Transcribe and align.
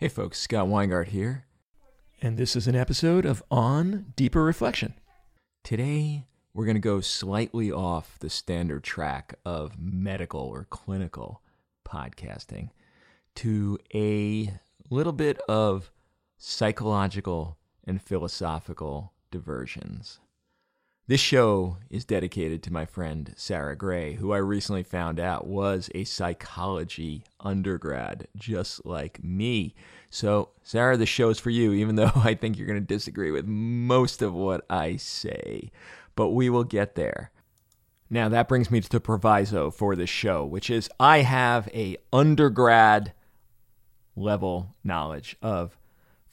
Hey 0.00 0.06
folks, 0.06 0.38
Scott 0.38 0.68
Weingart 0.68 1.08
here. 1.08 1.46
And 2.22 2.38
this 2.38 2.54
is 2.54 2.68
an 2.68 2.76
episode 2.76 3.26
of 3.26 3.42
On 3.50 4.12
Deeper 4.14 4.44
Reflection. 4.44 4.94
Today, 5.64 6.28
we're 6.54 6.66
going 6.66 6.76
to 6.76 6.80
go 6.80 7.00
slightly 7.00 7.72
off 7.72 8.16
the 8.20 8.30
standard 8.30 8.84
track 8.84 9.34
of 9.44 9.76
medical 9.76 10.42
or 10.42 10.68
clinical 10.70 11.42
podcasting 11.84 12.70
to 13.34 13.76
a 13.92 14.54
little 14.88 15.12
bit 15.12 15.40
of 15.48 15.90
psychological 16.36 17.58
and 17.82 18.00
philosophical 18.00 19.14
diversions. 19.32 20.20
This 21.08 21.20
show 21.22 21.78
is 21.88 22.04
dedicated 22.04 22.62
to 22.62 22.72
my 22.72 22.84
friend 22.84 23.32
Sarah 23.34 23.74
Gray, 23.74 24.16
who 24.16 24.34
I 24.34 24.36
recently 24.36 24.82
found 24.82 25.18
out 25.18 25.46
was 25.46 25.88
a 25.94 26.04
psychology 26.04 27.24
undergrad, 27.40 28.28
just 28.36 28.84
like 28.84 29.24
me. 29.24 29.74
So, 30.10 30.50
Sarah, 30.62 30.98
the 30.98 31.06
show 31.06 31.30
is 31.30 31.38
for 31.38 31.48
you, 31.48 31.72
even 31.72 31.96
though 31.96 32.12
I 32.14 32.34
think 32.34 32.58
you're 32.58 32.66
going 32.66 32.78
to 32.78 32.86
disagree 32.86 33.30
with 33.30 33.46
most 33.46 34.20
of 34.20 34.34
what 34.34 34.66
I 34.68 34.96
say. 34.96 35.70
But 36.14 36.28
we 36.28 36.50
will 36.50 36.64
get 36.64 36.94
there. 36.94 37.30
Now, 38.10 38.28
that 38.28 38.46
brings 38.46 38.70
me 38.70 38.82
to 38.82 38.90
the 38.90 39.00
proviso 39.00 39.70
for 39.70 39.96
this 39.96 40.10
show, 40.10 40.44
which 40.44 40.68
is 40.68 40.90
I 41.00 41.22
have 41.22 41.68
a 41.72 41.96
undergrad 42.12 43.14
level 44.14 44.74
knowledge 44.84 45.36
of 45.40 45.78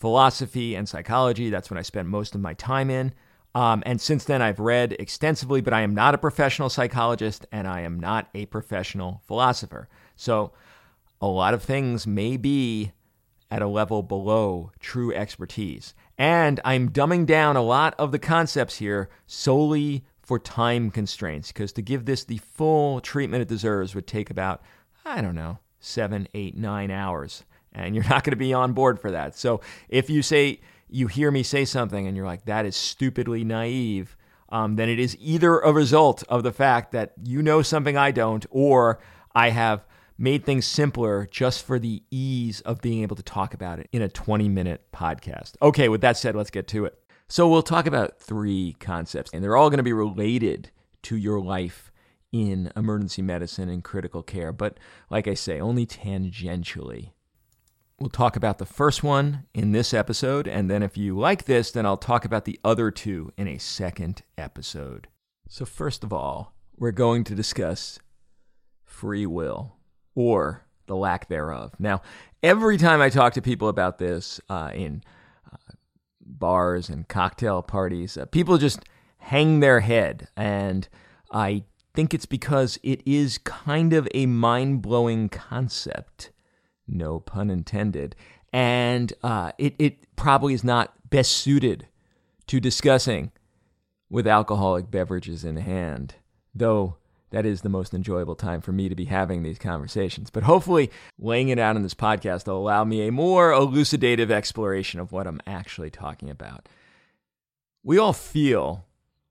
philosophy 0.01 0.75
and 0.75 0.89
psychology. 0.89 1.49
That's 1.49 1.71
what 1.71 1.79
I 1.79 1.83
spend 1.83 2.09
most 2.09 2.35
of 2.35 2.41
my 2.41 2.55
time 2.55 2.89
in. 2.89 3.13
Um, 3.55 3.81
and 3.85 4.01
since 4.01 4.25
then, 4.25 4.41
I've 4.41 4.59
read 4.59 4.97
extensively, 4.99 5.61
but 5.61 5.73
I 5.73 5.81
am 5.81 5.95
not 5.95 6.13
a 6.13 6.19
professional 6.19 6.69
psychologist 6.69 7.47
and 7.53 7.67
I 7.67 7.81
am 7.81 7.99
not 7.99 8.27
a 8.35 8.45
professional 8.47 9.21
philosopher. 9.25 9.87
So 10.17 10.51
a 11.21 11.27
lot 11.27 11.53
of 11.53 11.63
things 11.63 12.05
may 12.05 12.35
be 12.35 12.91
at 13.49 13.61
a 13.61 13.67
level 13.67 14.03
below 14.03 14.71
true 14.81 15.13
expertise. 15.13 15.93
And 16.17 16.59
I'm 16.65 16.89
dumbing 16.89 17.25
down 17.25 17.55
a 17.55 17.61
lot 17.61 17.95
of 17.97 18.11
the 18.11 18.19
concepts 18.19 18.77
here 18.77 19.09
solely 19.25 20.03
for 20.21 20.37
time 20.37 20.91
constraints, 20.91 21.53
because 21.53 21.71
to 21.73 21.81
give 21.81 22.05
this 22.05 22.25
the 22.25 22.39
full 22.39 22.99
treatment 22.99 23.41
it 23.41 23.47
deserves 23.47 23.95
would 23.95 24.07
take 24.07 24.29
about, 24.29 24.61
I 25.05 25.21
don't 25.21 25.35
know, 25.35 25.59
seven, 25.79 26.27
eight, 26.33 26.57
nine 26.57 26.91
hours. 26.91 27.45
And 27.71 27.95
you're 27.95 28.09
not 28.09 28.23
going 28.23 28.31
to 28.31 28.35
be 28.35 28.53
on 28.53 28.73
board 28.73 28.99
for 28.99 29.11
that. 29.11 29.35
So 29.37 29.61
if 29.87 30.09
you 30.09 30.21
say, 30.21 30.59
you 30.89 31.07
hear 31.07 31.31
me 31.31 31.43
say 31.43 31.65
something 31.65 32.07
and 32.07 32.15
you're 32.15 32.25
like, 32.25 32.45
that 32.45 32.65
is 32.65 32.75
stupidly 32.75 33.43
naive, 33.43 34.15
um, 34.49 34.75
then 34.75 34.89
it 34.89 34.99
is 34.99 35.17
either 35.19 35.59
a 35.59 35.73
result 35.73 36.23
of 36.29 36.43
the 36.43 36.51
fact 36.51 36.91
that 36.91 37.13
you 37.23 37.41
know 37.41 37.61
something 37.61 37.97
I 37.97 38.11
don't, 38.11 38.45
or 38.49 38.99
I 39.33 39.49
have 39.49 39.85
made 40.17 40.45
things 40.45 40.65
simpler 40.65 41.27
just 41.29 41.65
for 41.65 41.79
the 41.79 42.03
ease 42.11 42.61
of 42.61 42.81
being 42.81 43.01
able 43.01 43.15
to 43.15 43.23
talk 43.23 43.53
about 43.53 43.79
it 43.79 43.89
in 43.91 44.01
a 44.01 44.09
20 44.09 44.47
minute 44.47 44.85
podcast. 44.93 45.53
Okay, 45.61 45.89
with 45.89 46.01
that 46.01 46.17
said, 46.17 46.35
let's 46.35 46.51
get 46.51 46.67
to 46.69 46.85
it. 46.85 46.97
So, 47.27 47.49
we'll 47.49 47.63
talk 47.63 47.87
about 47.87 48.19
three 48.19 48.75
concepts, 48.79 49.31
and 49.33 49.43
they're 49.43 49.57
all 49.57 49.71
going 49.71 49.79
to 49.79 49.83
be 49.83 49.93
related 49.93 50.69
to 51.03 51.17
your 51.17 51.41
life 51.41 51.91
in 52.31 52.71
emergency 52.75 53.21
medicine 53.21 53.69
and 53.69 53.83
critical 53.83 54.21
care, 54.21 54.51
but 54.51 54.77
like 55.09 55.27
I 55.27 55.33
say, 55.33 55.59
only 55.59 55.85
tangentially. 55.85 57.11
We'll 58.05 58.11
talk 58.11 58.35
about 58.35 58.59
the 58.59 58.67
first 58.67 59.01
one 59.01 59.47
in 59.55 59.71
this 59.71 59.91
episode, 59.91 60.47
and 60.47 60.69
then 60.69 60.83
if 60.83 60.95
you 60.95 61.17
like 61.17 61.45
this, 61.45 61.71
then 61.71 61.87
I'll 61.87 61.97
talk 61.97 62.23
about 62.23 62.45
the 62.45 62.59
other 62.63 62.91
two 62.91 63.33
in 63.35 63.47
a 63.47 63.57
second 63.57 64.21
episode. 64.37 65.07
So, 65.49 65.65
first 65.65 66.03
of 66.03 66.13
all, 66.13 66.53
we're 66.77 66.91
going 66.91 67.23
to 67.23 67.33
discuss 67.33 67.97
free 68.83 69.25
will 69.25 69.77
or 70.13 70.67
the 70.85 70.95
lack 70.95 71.29
thereof. 71.29 71.73
Now, 71.79 72.03
every 72.43 72.77
time 72.77 73.01
I 73.01 73.09
talk 73.09 73.33
to 73.33 73.41
people 73.41 73.69
about 73.69 73.97
this 73.97 74.39
uh, 74.49 74.69
in 74.71 75.01
uh, 75.51 75.73
bars 76.23 76.89
and 76.89 77.07
cocktail 77.07 77.63
parties, 77.63 78.17
uh, 78.17 78.25
people 78.25 78.59
just 78.59 78.81
hang 79.17 79.61
their 79.61 79.79
head, 79.79 80.27
and 80.37 80.87
I 81.31 81.63
think 81.95 82.13
it's 82.13 82.27
because 82.27 82.77
it 82.83 83.01
is 83.03 83.39
kind 83.39 83.93
of 83.93 84.07
a 84.13 84.27
mind 84.27 84.83
blowing 84.83 85.27
concept 85.27 86.29
no 86.87 87.19
pun 87.19 87.49
intended. 87.49 88.15
And 88.53 89.11
uh, 89.23 89.51
it, 89.57 89.75
it 89.79 90.15
probably 90.15 90.53
is 90.53 90.63
not 90.63 90.93
best 91.09 91.31
suited 91.31 91.87
to 92.47 92.59
discussing 92.59 93.31
with 94.09 94.27
alcoholic 94.27 94.89
beverages 94.89 95.43
in 95.43 95.57
hand, 95.57 96.15
though 96.53 96.95
that 97.31 97.45
is 97.45 97.61
the 97.61 97.69
most 97.69 97.93
enjoyable 97.93 98.35
time 98.35 98.61
for 98.61 98.71
me 98.71 98.87
to 98.87 98.95
be 98.95 99.05
having 99.05 99.43
these 99.43 99.57
conversations. 99.59 100.29
But 100.29 100.43
hopefully, 100.43 100.89
laying 101.19 101.49
it 101.49 101.59
out 101.59 101.75
in 101.75 101.83
this 101.83 101.93
podcast 101.93 102.47
will 102.47 102.57
allow 102.57 102.83
me 102.85 103.07
a 103.07 103.11
more 103.11 103.51
elucidative 103.51 104.31
exploration 104.31 104.99
of 104.99 105.11
what 105.11 105.27
I'm 105.27 105.41
actually 105.45 105.89
talking 105.89 106.29
about. 106.29 106.69
We 107.83 107.97
all 107.97 108.13
feel, 108.13 108.85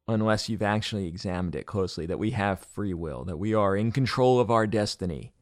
unless 0.06 0.48
you've 0.48 0.60
actually 0.62 1.06
examined 1.06 1.56
it 1.56 1.66
closely, 1.66 2.04
that 2.06 2.18
we 2.18 2.32
have 2.32 2.60
free 2.60 2.94
will, 2.94 3.24
that 3.24 3.38
we 3.38 3.54
are 3.54 3.76
in 3.76 3.90
control 3.90 4.38
of 4.38 4.50
our 4.50 4.66
destiny, 4.66 5.32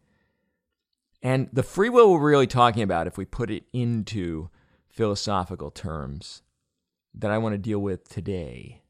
and 1.22 1.48
the 1.52 1.62
free 1.62 1.88
will 1.88 2.12
we're 2.12 2.30
really 2.30 2.46
talking 2.46 2.82
about, 2.82 3.06
if 3.06 3.16
we 3.16 3.24
put 3.24 3.50
it 3.50 3.64
into 3.72 4.50
philosophical 4.88 5.70
terms, 5.70 6.42
that 7.14 7.30
I 7.30 7.38
want 7.38 7.54
to 7.54 7.58
deal 7.58 7.78
with 7.78 8.08
today 8.08 8.82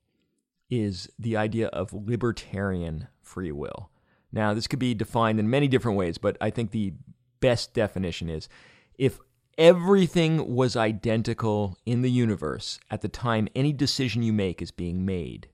is 0.70 1.10
the 1.18 1.36
idea 1.36 1.68
of 1.68 1.92
libertarian 1.92 3.08
free 3.20 3.52
will. 3.52 3.90
Now, 4.32 4.54
this 4.54 4.66
could 4.66 4.78
be 4.78 4.94
defined 4.94 5.38
in 5.38 5.50
many 5.50 5.68
different 5.68 5.98
ways, 5.98 6.16
but 6.16 6.38
I 6.40 6.48
think 6.48 6.70
the 6.70 6.94
best 7.40 7.74
definition 7.74 8.30
is 8.30 8.48
if 8.96 9.18
everything 9.58 10.54
was 10.54 10.76
identical 10.76 11.76
in 11.84 12.00
the 12.00 12.10
universe 12.10 12.80
at 12.90 13.02
the 13.02 13.08
time 13.08 13.48
any 13.54 13.72
decision 13.72 14.22
you 14.22 14.32
make 14.32 14.62
is 14.62 14.70
being 14.70 15.04
made, 15.04 15.48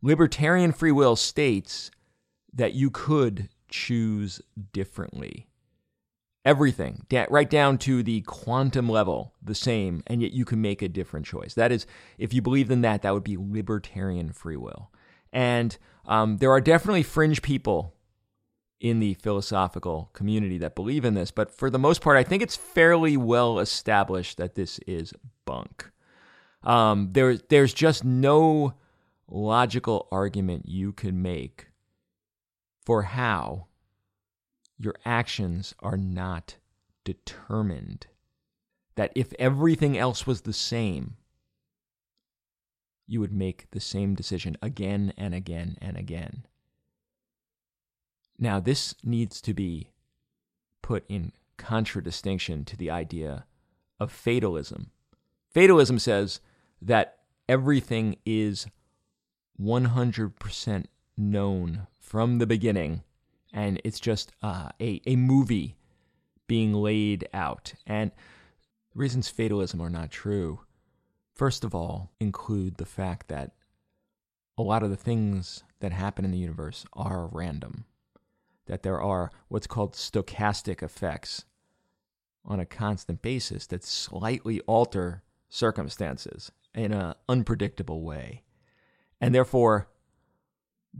libertarian 0.00 0.72
free 0.72 0.92
will 0.92 1.16
states 1.16 1.90
that 2.54 2.72
you 2.72 2.90
could 2.90 3.50
choose 3.68 4.40
differently 4.72 5.47
everything, 6.48 7.04
right 7.28 7.50
down 7.50 7.76
to 7.76 8.02
the 8.02 8.22
quantum 8.22 8.88
level, 8.88 9.34
the 9.42 9.54
same, 9.54 10.02
and 10.06 10.22
yet 10.22 10.32
you 10.32 10.46
can 10.46 10.62
make 10.62 10.80
a 10.80 10.88
different 10.88 11.26
choice. 11.26 11.52
That 11.52 11.70
is, 11.70 11.86
if 12.16 12.32
you 12.32 12.40
believe 12.40 12.70
in 12.70 12.80
that, 12.80 13.02
that 13.02 13.12
would 13.12 13.22
be 13.22 13.36
libertarian 13.36 14.32
free 14.32 14.56
will. 14.56 14.90
And 15.30 15.76
um, 16.06 16.38
there 16.38 16.50
are 16.50 16.62
definitely 16.62 17.02
fringe 17.02 17.42
people 17.42 17.94
in 18.80 18.98
the 18.98 19.12
philosophical 19.14 20.08
community 20.14 20.56
that 20.56 20.74
believe 20.74 21.04
in 21.04 21.12
this, 21.12 21.30
but 21.30 21.50
for 21.50 21.68
the 21.68 21.78
most 21.78 22.00
part, 22.00 22.16
I 22.16 22.22
think 22.22 22.42
it's 22.42 22.56
fairly 22.56 23.18
well 23.18 23.58
established 23.58 24.38
that 24.38 24.54
this 24.54 24.78
is 24.86 25.12
bunk. 25.44 25.90
Um, 26.62 27.10
there, 27.12 27.36
there's 27.36 27.74
just 27.74 28.04
no 28.04 28.72
logical 29.28 30.08
argument 30.10 30.66
you 30.66 30.92
can 30.92 31.20
make 31.20 31.66
for 32.86 33.02
how 33.02 33.67
your 34.78 34.94
actions 35.04 35.74
are 35.80 35.96
not 35.96 36.56
determined. 37.04 38.06
That 38.94 39.12
if 39.14 39.32
everything 39.38 39.96
else 39.96 40.26
was 40.26 40.42
the 40.42 40.52
same, 40.52 41.16
you 43.06 43.20
would 43.20 43.32
make 43.32 43.70
the 43.70 43.80
same 43.80 44.14
decision 44.14 44.56
again 44.62 45.12
and 45.16 45.34
again 45.34 45.76
and 45.80 45.96
again. 45.96 46.44
Now, 48.38 48.60
this 48.60 48.94
needs 49.02 49.40
to 49.42 49.54
be 49.54 49.90
put 50.82 51.04
in 51.08 51.32
contradistinction 51.56 52.64
to 52.66 52.76
the 52.76 52.90
idea 52.90 53.46
of 53.98 54.12
fatalism. 54.12 54.90
Fatalism 55.52 55.98
says 55.98 56.40
that 56.80 57.18
everything 57.48 58.16
is 58.24 58.68
100% 59.60 60.84
known 61.16 61.86
from 61.98 62.38
the 62.38 62.46
beginning 62.46 63.02
and 63.52 63.80
it's 63.84 64.00
just 64.00 64.32
uh, 64.42 64.70
a 64.80 65.00
a 65.06 65.16
movie 65.16 65.76
being 66.46 66.72
laid 66.72 67.28
out. 67.32 67.74
And 67.86 68.10
reasons 68.94 69.28
fatalism 69.28 69.80
are 69.80 69.90
not 69.90 70.10
true, 70.10 70.60
first 71.34 71.64
of 71.64 71.74
all, 71.74 72.10
include 72.18 72.76
the 72.76 72.86
fact 72.86 73.28
that 73.28 73.52
a 74.56 74.62
lot 74.62 74.82
of 74.82 74.90
the 74.90 74.96
things 74.96 75.62
that 75.80 75.92
happen 75.92 76.24
in 76.24 76.32
the 76.32 76.38
universe 76.38 76.84
are 76.94 77.28
random. 77.32 77.84
That 78.66 78.82
there 78.82 79.00
are 79.00 79.30
what's 79.48 79.66
called 79.66 79.94
stochastic 79.94 80.82
effects 80.82 81.44
on 82.44 82.60
a 82.60 82.66
constant 82.66 83.22
basis 83.22 83.66
that 83.68 83.84
slightly 83.84 84.60
alter 84.62 85.22
circumstances 85.48 86.50
in 86.74 86.92
an 86.92 87.14
unpredictable 87.28 88.02
way. 88.02 88.42
And 89.20 89.34
therefore, 89.34 89.88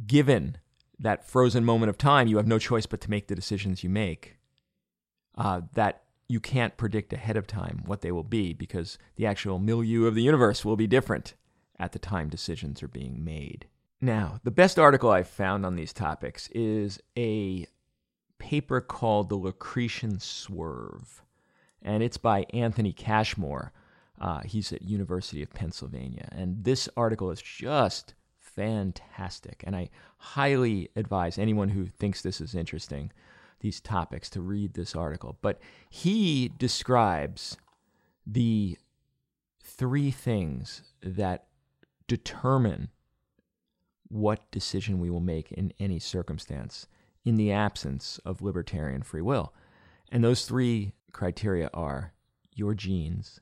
given 0.06 0.59
that 0.99 1.25
frozen 1.25 1.65
moment 1.65 1.91
of 1.91 1.99
time, 1.99 2.29
you 2.29 2.37
have 2.37 2.47
no 2.47 2.59
choice 2.59 2.87
but 2.87 3.00
to 3.03 3.11
make 3.11 3.29
the 3.29 3.35
decisions 3.35 3.85
you 3.85 3.91
make. 3.91 4.37
Uh, 5.37 5.61
that 5.75 6.03
you 6.29 6.41
can't 6.41 6.77
predict 6.77 7.12
ahead 7.12 7.37
of 7.37 7.47
time 7.47 7.83
what 7.87 8.00
they 8.00 8.11
will 8.12 8.25
be 8.25 8.53
because 8.53 8.99
the 9.17 9.25
actual 9.27 9.59
milieu 9.59 10.05
of 10.06 10.15
the 10.15 10.23
universe 10.23 10.65
will 10.65 10.77
be 10.77 10.87
different 10.87 11.35
at 11.79 11.93
the 11.93 11.99
time 11.99 12.29
decisions 12.29 12.83
are 12.83 12.89
being 12.89 13.25
made. 13.25 13.67
Now, 14.00 14.41
the 14.45 14.50
best 14.50 14.79
article 14.79 15.11
I've 15.11 15.29
found 15.29 15.65
on 15.65 15.77
these 15.77 15.93
topics 15.93 16.49
is 16.53 17.01
a 17.17 17.67
paper 18.39 18.81
called 18.81 19.29
The 19.29 19.37
Lucretian 19.37 20.21
Swerve. 20.21 21.23
and 21.81 22.03
it's 22.03 22.17
by 22.19 22.44
Anthony 22.53 22.93
Cashmore. 22.93 23.73
Uh, 24.21 24.41
he's 24.41 24.73
at 24.73 24.83
University 24.83 25.43
of 25.43 25.51
Pennsylvania, 25.51 26.29
and 26.33 26.65
this 26.65 26.89
article 26.97 27.31
is 27.31 27.41
just 27.41 28.15
fantastic. 28.58 29.62
And 29.64 29.76
I 29.76 29.88
highly 30.16 30.90
advise 30.96 31.38
anyone 31.38 31.69
who 31.69 31.87
thinks 31.87 32.22
this 32.22 32.40
is 32.40 32.56
interesting, 32.56 33.12
these 33.60 33.81
topics, 33.81 34.28
to 34.31 34.40
read 34.40 34.75
this 34.75 34.96
article. 34.96 35.38
But 35.40 35.60
he 35.88 36.50
describes 36.58 37.56
the 38.26 38.76
three 39.62 40.10
things 40.10 40.82
that 41.02 41.46
determine 42.08 42.88
what 44.08 44.50
decision 44.50 44.99
we 44.99 45.08
will 45.08 45.20
make 45.20 45.52
in 45.52 45.72
any 45.78 46.00
circumstance 46.00 46.88
in 47.25 47.37
the 47.37 47.52
absence 47.52 48.19
of 48.25 48.43
libertarian 48.43 49.02
free 49.02 49.22
will. 49.22 49.55
And 50.10 50.25
those 50.25 50.46
three 50.46 50.94
criteria 51.12 51.70
are 51.72 52.12
your 52.55 52.75
genes, 52.75 53.38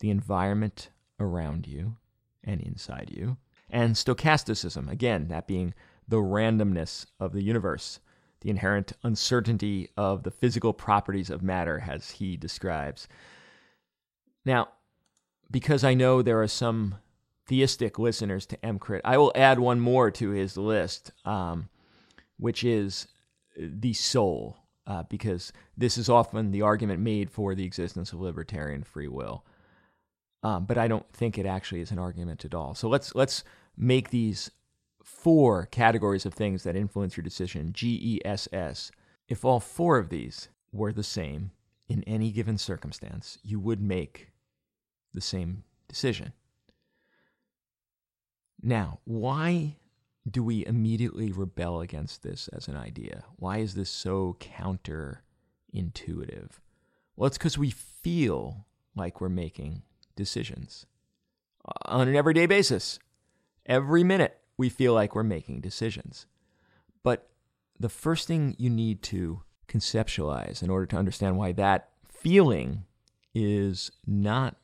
the 0.00 0.10
environment 0.10 0.90
around 1.20 1.68
you 1.68 1.98
and 2.42 2.60
inside 2.60 3.10
you, 3.14 3.36
and 3.72 3.94
stochasticism, 3.94 4.90
again, 4.90 5.28
that 5.28 5.46
being 5.46 5.74
the 6.08 6.16
randomness 6.16 7.06
of 7.18 7.32
the 7.32 7.42
universe, 7.42 8.00
the 8.40 8.50
inherent 8.50 8.92
uncertainty 9.02 9.88
of 9.96 10.22
the 10.22 10.30
physical 10.30 10.72
properties 10.72 11.30
of 11.30 11.42
matter, 11.42 11.84
as 11.86 12.12
he 12.12 12.36
describes. 12.36 13.08
Now, 14.44 14.68
because 15.50 15.84
I 15.84 15.94
know 15.94 16.22
there 16.22 16.40
are 16.42 16.48
some 16.48 16.96
theistic 17.46 17.98
listeners 17.98 18.46
to 18.46 18.56
EMCrit, 18.58 19.00
I 19.04 19.18
will 19.18 19.32
add 19.34 19.58
one 19.58 19.80
more 19.80 20.10
to 20.12 20.30
his 20.30 20.56
list, 20.56 21.12
um, 21.24 21.68
which 22.38 22.64
is 22.64 23.08
the 23.56 23.92
soul, 23.92 24.56
uh, 24.86 25.02
because 25.04 25.52
this 25.76 25.98
is 25.98 26.08
often 26.08 26.50
the 26.50 26.62
argument 26.62 27.00
made 27.00 27.30
for 27.30 27.54
the 27.54 27.64
existence 27.64 28.12
of 28.12 28.20
libertarian 28.20 28.84
free 28.84 29.08
will. 29.08 29.44
Um, 30.42 30.64
but 30.64 30.78
I 30.78 30.88
don't 30.88 31.06
think 31.12 31.36
it 31.36 31.44
actually 31.44 31.80
is 31.80 31.90
an 31.90 31.98
argument 31.98 32.44
at 32.44 32.54
all. 32.54 32.74
So 32.74 32.88
let's 32.88 33.14
let's 33.14 33.44
make 33.82 34.10
these 34.10 34.50
four 35.02 35.64
categories 35.66 36.26
of 36.26 36.34
things 36.34 36.62
that 36.62 36.76
influence 36.76 37.16
your 37.16 37.24
decision 37.24 37.72
G 37.72 37.98
E 38.02 38.20
S 38.24 38.48
S. 38.52 38.92
If 39.26 39.44
all 39.44 39.60
four 39.60 39.98
of 39.98 40.10
these 40.10 40.48
were 40.70 40.92
the 40.92 41.02
same 41.02 41.50
in 41.88 42.04
any 42.04 42.30
given 42.30 42.58
circumstance, 42.58 43.38
you 43.42 43.58
would 43.58 43.80
make 43.80 44.32
the 45.14 45.20
same 45.20 45.64
decision. 45.88 46.32
Now, 48.62 49.00
why 49.04 49.76
do 50.30 50.44
we 50.44 50.66
immediately 50.66 51.32
rebel 51.32 51.80
against 51.80 52.22
this 52.22 52.48
as 52.48 52.68
an 52.68 52.76
idea? 52.76 53.24
Why 53.36 53.58
is 53.58 53.74
this 53.74 53.88
so 53.88 54.36
counterintuitive? 54.38 56.50
Well, 57.16 57.26
it's 57.26 57.38
because 57.38 57.56
we 57.56 57.70
feel 57.70 58.66
like 58.94 59.20
we're 59.20 59.30
making 59.30 59.82
decisions 60.14 60.84
uh, 61.64 61.72
on 61.86 62.08
an 62.08 62.14
everyday 62.14 62.46
basis. 62.46 62.98
Every 63.66 64.04
minute, 64.04 64.40
we 64.56 64.68
feel 64.68 64.94
like 64.94 65.14
we're 65.14 65.22
making 65.22 65.60
decisions. 65.60 66.26
But 67.02 67.30
the 67.78 67.88
first 67.88 68.28
thing 68.28 68.54
you 68.58 68.70
need 68.70 69.02
to 69.04 69.42
conceptualize 69.68 70.62
in 70.62 70.70
order 70.70 70.86
to 70.86 70.96
understand 70.96 71.38
why 71.38 71.52
that 71.52 71.90
feeling 72.08 72.84
is 73.34 73.90
not 74.06 74.56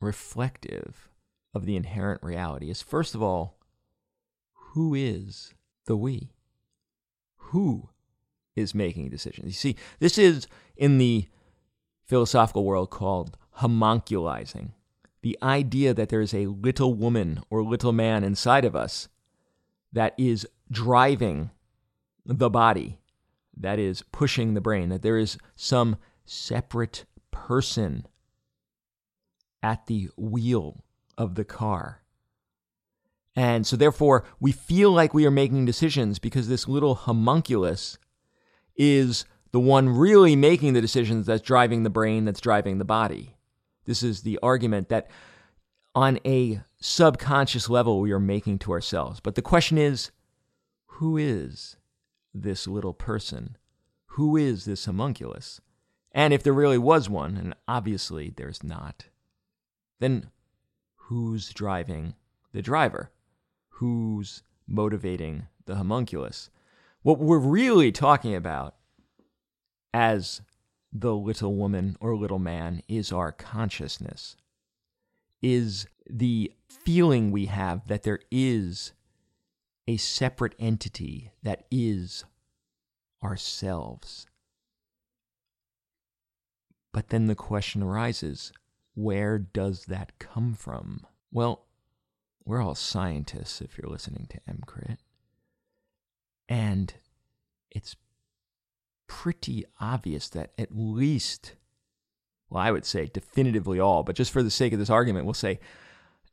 reflective 0.00 1.08
of 1.54 1.64
the 1.64 1.76
inherent 1.76 2.22
reality 2.22 2.70
is 2.70 2.82
first 2.82 3.14
of 3.14 3.22
all, 3.22 3.58
who 4.52 4.94
is 4.94 5.54
the 5.86 5.96
we? 5.96 6.32
Who 7.36 7.88
is 8.54 8.74
making 8.74 9.10
decisions? 9.10 9.46
You 9.46 9.52
see, 9.52 9.76
this 9.98 10.18
is 10.18 10.46
in 10.76 10.98
the 10.98 11.26
philosophical 12.04 12.64
world 12.64 12.90
called 12.90 13.36
homunculizing 13.52 14.72
the 15.22 15.38
idea 15.42 15.92
that 15.94 16.08
there 16.08 16.20
is 16.20 16.34
a 16.34 16.46
little 16.46 16.94
woman 16.94 17.40
or 17.50 17.62
little 17.62 17.92
man 17.92 18.24
inside 18.24 18.64
of 18.64 18.74
us 18.74 19.08
that 19.92 20.14
is 20.16 20.46
driving 20.70 21.50
the 22.24 22.50
body, 22.50 22.98
that 23.56 23.78
is 23.78 24.02
pushing 24.12 24.54
the 24.54 24.60
brain, 24.60 24.88
that 24.88 25.02
there 25.02 25.18
is 25.18 25.36
some 25.56 25.96
separate 26.24 27.04
person 27.30 28.06
at 29.62 29.86
the 29.86 30.08
wheel 30.16 30.84
of 31.18 31.34
the 31.34 31.44
car. 31.44 32.02
And 33.36 33.66
so, 33.66 33.76
therefore, 33.76 34.24
we 34.40 34.52
feel 34.52 34.90
like 34.90 35.14
we 35.14 35.26
are 35.26 35.30
making 35.30 35.64
decisions 35.64 36.18
because 36.18 36.48
this 36.48 36.66
little 36.66 36.94
homunculus 36.94 37.98
is 38.76 39.24
the 39.52 39.60
one 39.60 39.88
really 39.88 40.36
making 40.36 40.72
the 40.72 40.80
decisions 40.80 41.26
that's 41.26 41.42
driving 41.42 41.82
the 41.82 41.90
brain, 41.90 42.24
that's 42.24 42.40
driving 42.40 42.78
the 42.78 42.84
body. 42.84 43.36
This 43.90 44.04
is 44.04 44.22
the 44.22 44.38
argument 44.40 44.88
that 44.90 45.10
on 45.96 46.20
a 46.24 46.60
subconscious 46.80 47.68
level 47.68 47.98
we 47.98 48.12
are 48.12 48.20
making 48.20 48.60
to 48.60 48.70
ourselves. 48.70 49.18
But 49.18 49.34
the 49.34 49.42
question 49.42 49.78
is 49.78 50.12
who 50.86 51.16
is 51.16 51.74
this 52.32 52.68
little 52.68 52.94
person? 52.94 53.56
Who 54.10 54.36
is 54.36 54.64
this 54.64 54.84
homunculus? 54.84 55.60
And 56.12 56.32
if 56.32 56.44
there 56.44 56.52
really 56.52 56.78
was 56.78 57.10
one, 57.10 57.36
and 57.36 57.52
obviously 57.66 58.30
there's 58.30 58.62
not, 58.62 59.06
then 59.98 60.30
who's 60.94 61.52
driving 61.52 62.14
the 62.52 62.62
driver? 62.62 63.10
Who's 63.70 64.44
motivating 64.68 65.48
the 65.66 65.74
homunculus? 65.74 66.48
What 67.02 67.18
we're 67.18 67.38
really 67.38 67.90
talking 67.90 68.36
about 68.36 68.76
as 69.92 70.42
the 70.92 71.14
little 71.14 71.54
woman 71.54 71.96
or 72.00 72.16
little 72.16 72.38
man 72.38 72.82
is 72.88 73.12
our 73.12 73.32
consciousness, 73.32 74.36
is 75.42 75.86
the 76.08 76.52
feeling 76.68 77.30
we 77.30 77.46
have 77.46 77.86
that 77.86 78.02
there 78.02 78.20
is 78.30 78.92
a 79.86 79.96
separate 79.96 80.54
entity 80.58 81.32
that 81.42 81.64
is 81.70 82.24
ourselves. 83.22 84.26
But 86.92 87.08
then 87.08 87.26
the 87.26 87.34
question 87.34 87.82
arises 87.82 88.52
where 88.94 89.38
does 89.38 89.86
that 89.86 90.18
come 90.18 90.54
from? 90.54 91.06
Well, 91.30 91.66
we're 92.44 92.62
all 92.62 92.74
scientists 92.74 93.60
if 93.60 93.78
you're 93.78 93.90
listening 93.90 94.26
to 94.30 94.40
EMCrit. 94.52 94.98
And 96.48 96.92
it's 97.70 97.94
pretty 99.10 99.64
obvious 99.80 100.28
that 100.28 100.52
at 100.56 100.68
least, 100.70 101.56
well, 102.48 102.62
I 102.62 102.70
would 102.70 102.84
say 102.84 103.06
definitively 103.06 103.80
all, 103.80 104.04
but 104.04 104.14
just 104.14 104.30
for 104.30 104.40
the 104.40 104.52
sake 104.52 104.72
of 104.72 104.78
this 104.78 104.88
argument, 104.88 105.24
we'll 105.24 105.34
say 105.34 105.58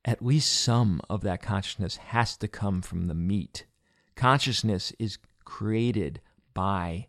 at 0.06 0.24
least 0.24 0.62
some 0.62 1.02
of 1.10 1.22
that 1.22 1.42
consciousness 1.42 1.98
has 1.98 2.38
to 2.38 2.48
come 2.48 2.84
from 2.84 3.08
the 3.08 3.16
meat. 3.16 3.66
Consciousness 4.16 4.94
is 5.00 5.18
created 5.44 6.22
by 6.54 7.08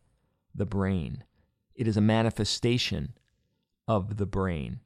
the 0.54 0.64
brain, 0.64 1.22
it 1.74 1.86
is 1.86 1.98
a 1.98 2.00
manifestation 2.00 3.12
of 3.86 4.16
the 4.16 4.26
brain. 4.26 4.80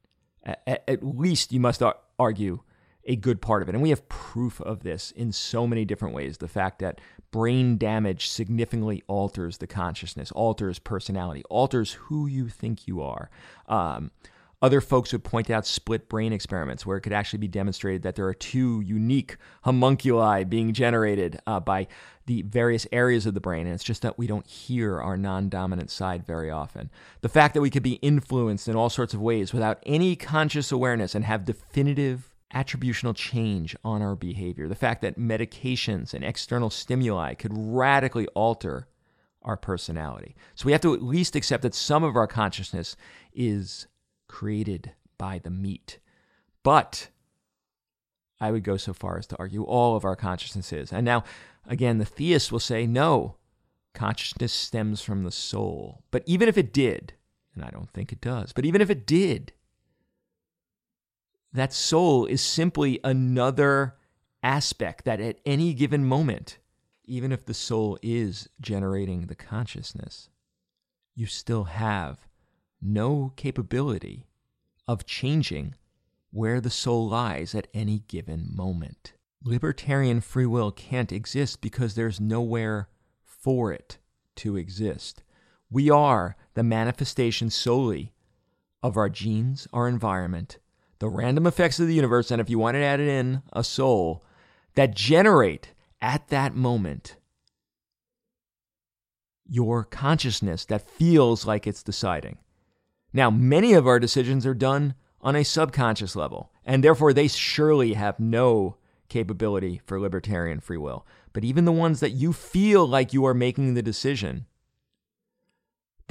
At, 0.45 0.83
at 0.89 1.05
least 1.05 1.53
you 1.53 1.61
must 1.61 1.81
argue 2.19 2.61
a 3.05 3.17
good 3.17 3.43
part 3.43 3.63
of 3.63 3.69
it. 3.69 3.75
And 3.75 3.83
we 3.83 3.91
have 3.91 4.09
proof 4.09 4.61
of 4.61 4.83
this 4.83 5.11
in 5.13 5.33
so 5.33 5.67
many 5.67 5.85
different 5.85 6.15
ways. 6.15 6.39
The 6.39 6.49
fact 6.49 6.79
that 6.81 7.01
brain 7.31 7.79
damage 7.79 8.29
significantly 8.29 9.03
alters 9.09 9.59
the 9.59 9.67
consciousness, 9.67 10.31
alters 10.33 10.79
personality, 10.79 11.43
alters 11.51 11.93
who 11.93 12.27
you 12.27 12.49
think 12.49 12.87
you 12.87 13.03
are. 13.03 13.31
Um, 13.67 14.11
other 14.61 14.81
folks 14.81 15.11
would 15.11 15.25
point 15.25 15.51
out 15.51 15.67
split 15.67 16.09
brain 16.09 16.33
experiments 16.33 16.87
where 16.87 16.97
it 16.97 17.01
could 17.01 17.13
actually 17.13 17.41
be 17.41 17.49
demonstrated 17.49 18.03
that 18.05 18.15
there 18.15 18.29
are 18.29 18.35
two 18.35 18.81
unique 18.81 19.37
homunculi 19.65 20.45
being 20.45 20.73
generated 20.73 21.41
uh, 21.49 21.59
by 21.59 21.89
the 22.27 22.43
various 22.43 22.87
areas 22.93 23.27
of 23.27 23.35
the 23.35 23.41
brain, 23.41 23.67
and 23.67 23.75
it's 23.75 23.83
just 23.83 24.03
that 24.03 24.17
we 24.17 24.29
don't 24.29 24.47
hear 24.47 25.01
our 25.01 25.17
non 25.17 25.49
dominant 25.49 25.91
side 25.91 26.25
very 26.25 26.49
often. 26.49 26.91
The 27.23 27.29
fact 27.29 27.55
that 27.55 27.61
we 27.61 27.71
could 27.71 27.83
be 27.83 27.95
influenced 27.95 28.69
in 28.69 28.77
all 28.77 28.89
sorts 28.89 29.13
of 29.13 29.21
ways 29.21 29.53
without 29.53 29.83
any 29.85 30.15
conscious 30.15 30.71
awareness 30.71 31.17
and 31.17 31.25
have 31.25 31.45
definitive 31.45 32.32
attributional 32.55 33.15
change 33.15 33.75
on 33.85 34.03
our 34.03 34.15
behavior. 34.15 34.69
The 34.69 34.75
fact 34.75 35.03
that 35.03 35.19
medications 35.19 36.15
and 36.15 36.25
external 36.25 36.71
stimuli 36.71 37.35
could 37.35 37.53
radically 37.55 38.27
alter 38.29 38.89
our 39.43 39.57
personality. 39.57 40.37
So 40.55 40.67
we 40.67 40.73
have 40.73 40.81
to 40.83 40.95
at 40.95 41.03
least 41.03 41.35
accept 41.35 41.63
that 41.63 41.75
some 41.75 42.05
of 42.05 42.17
our 42.17 42.27
consciousness 42.27 42.97
is 43.33 43.87
created 44.29 44.93
by 45.19 45.39
the 45.39 45.51
meat. 45.51 45.99
But 46.63 47.09
I 48.41 48.51
would 48.51 48.65
go 48.65 48.77
so 48.77 48.93
far 48.93 49.19
as 49.19 49.27
to 49.29 49.37
argue 49.39 49.65
all 49.65 49.97
of 49.97 50.05
our 50.05 50.17
consciousness 50.17 50.73
is. 50.73 50.93
And 50.93 51.05
now, 51.05 51.25
again, 51.67 51.99
the 51.99 52.05
theist 52.05 52.53
will 52.53 52.61
say, 52.61 52.87
no, 52.87 53.37
consciousness 53.95 54.53
stems 54.53 55.03
from 55.03 55.23
the 55.23 55.31
soul. 55.31 56.03
But 56.11 56.23
even 56.27 56.49
if 56.49 56.59
it 56.59 56.73
did, 56.73 57.15
and 57.55 57.65
I 57.65 57.71
don't 57.71 57.91
think 57.91 58.13
it 58.13 58.21
does, 58.21 58.53
but 58.53 58.65
even 58.65 58.81
if 58.81 58.91
it 58.91 59.07
did, 59.07 59.53
that 61.53 61.73
soul 61.73 62.27
is 62.27 62.41
simply 62.41 62.99
another 63.05 63.97
aspect 64.43 65.05
that 65.05 65.21
at 65.21 65.39
any 65.45 65.75
given 65.75 66.05
moment, 66.05 66.59
even 67.05 67.33
if 67.33 67.45
the 67.45 67.55
soul 67.55 67.99
is 68.03 68.49
generating 68.61 69.27
the 69.27 69.35
consciousness, 69.35 70.31
you 71.15 71.27
still 71.27 71.65
have 71.65 72.27
no 72.81 73.33
capability 73.37 74.27
of 74.89 75.07
changing 75.07 75.75
where 76.31 76.61
the 76.61 76.71
soul 76.71 77.09
lies 77.09 77.55
at 77.55 77.69
any 77.75 78.01
given 78.09 78.49
moment. 78.53 79.13
Libertarian 79.45 80.21
free 80.21 80.47
will 80.47 80.71
can't 80.71 81.13
exist 81.13 81.61
because 81.61 81.95
there's 81.95 82.21
nowhere 82.21 82.89
for 83.25 83.73
it 83.73 83.99
to 84.37 84.57
exist. 84.57 85.23
We 85.71 85.91
are 85.91 86.37
the 86.55 86.63
manifestation 86.63 87.51
solely 87.51 88.13
of 88.83 88.97
our 88.97 89.09
genes, 89.09 89.69
our 89.73 89.89
environment, 89.89 90.59
the 91.03 91.09
random 91.09 91.49
effects 91.49 91.81
of 91.81 91.89
the 91.89 91.95
universe, 91.95 92.31
and 92.31 92.41
if 92.41 92.49
you 92.49 92.61
want 92.61 92.77
to 92.77 92.81
add 92.81 93.01
in, 93.01 93.43
a 93.53 93.65
soul 93.65 94.23
that 94.77 94.95
generate 94.95 95.73
at 96.01 96.29
that 96.29 96.55
moment 96.55 97.17
your 99.45 99.83
consciousness 99.83 100.65
that 100.65 100.89
feels 100.89 101.45
like 101.45 101.67
it's 101.67 101.83
deciding. 101.83 102.39
Now, 103.13 103.31
many 103.33 103.73
of 103.73 103.85
our 103.85 103.99
decisions 103.99 104.47
are 104.47 104.55
done 104.55 104.95
on 105.21 105.35
a 105.35 105.43
subconscious 105.43 106.15
level, 106.15 106.53
and 106.65 106.85
therefore 106.85 107.13
they 107.13 107.27
surely 107.27 107.95
have 107.95 108.21
no 108.21 108.77
capability 109.09 109.81
for 109.85 109.99
libertarian 109.99 110.61
free 110.61 110.79
will. 110.79 111.05
But 111.33 111.43
even 111.43 111.65
the 111.65 111.73
ones 111.73 111.99
that 111.99 112.11
you 112.11 112.33
feel 112.33 112.87
like 112.87 113.13
you 113.13 113.25
are 113.27 113.35
making 113.35 113.75
the 113.75 113.83
decision, 113.83 114.47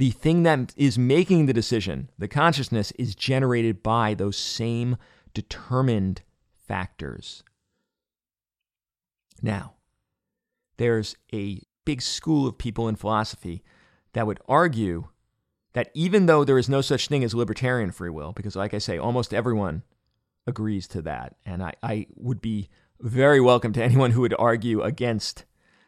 the 0.02 0.10
thing 0.10 0.42
that 0.42 0.74
is 0.76 0.98
making 0.98 1.46
the 1.46 1.52
decision, 1.52 2.10
the 2.18 2.26
consciousness, 2.26 2.90
is 2.98 3.14
generated 3.14 3.84
by 3.84 4.14
those 4.14 4.36
same 4.36 4.96
determined 5.32 6.22
factors. 6.66 7.44
Now, 9.40 9.74
there's 10.76 11.14
a 11.32 11.60
big 11.84 12.02
school 12.02 12.48
of 12.48 12.58
people 12.58 12.88
in 12.88 12.96
philosophy 12.96 13.62
that 14.12 14.26
would 14.26 14.40
argue 14.48 15.04
that 15.72 15.92
even 15.94 16.26
though 16.26 16.42
there 16.42 16.58
is 16.58 16.68
no 16.68 16.80
such 16.80 17.06
thing 17.06 17.22
as 17.22 17.32
libertarian 17.32 17.92
free 17.92 18.10
will, 18.10 18.32
because 18.32 18.56
like 18.56 18.74
I 18.74 18.78
say, 18.78 18.98
almost 18.98 19.32
everyone 19.32 19.84
agrees 20.48 20.88
to 20.88 21.02
that, 21.02 21.36
and 21.46 21.62
I, 21.62 21.74
I 21.80 22.06
would 22.16 22.40
be 22.40 22.70
very 22.98 23.40
welcome 23.40 23.72
to 23.74 23.84
anyone 23.84 24.10
who 24.10 24.22
would 24.22 24.34
argue 24.36 24.82
against 24.82 25.44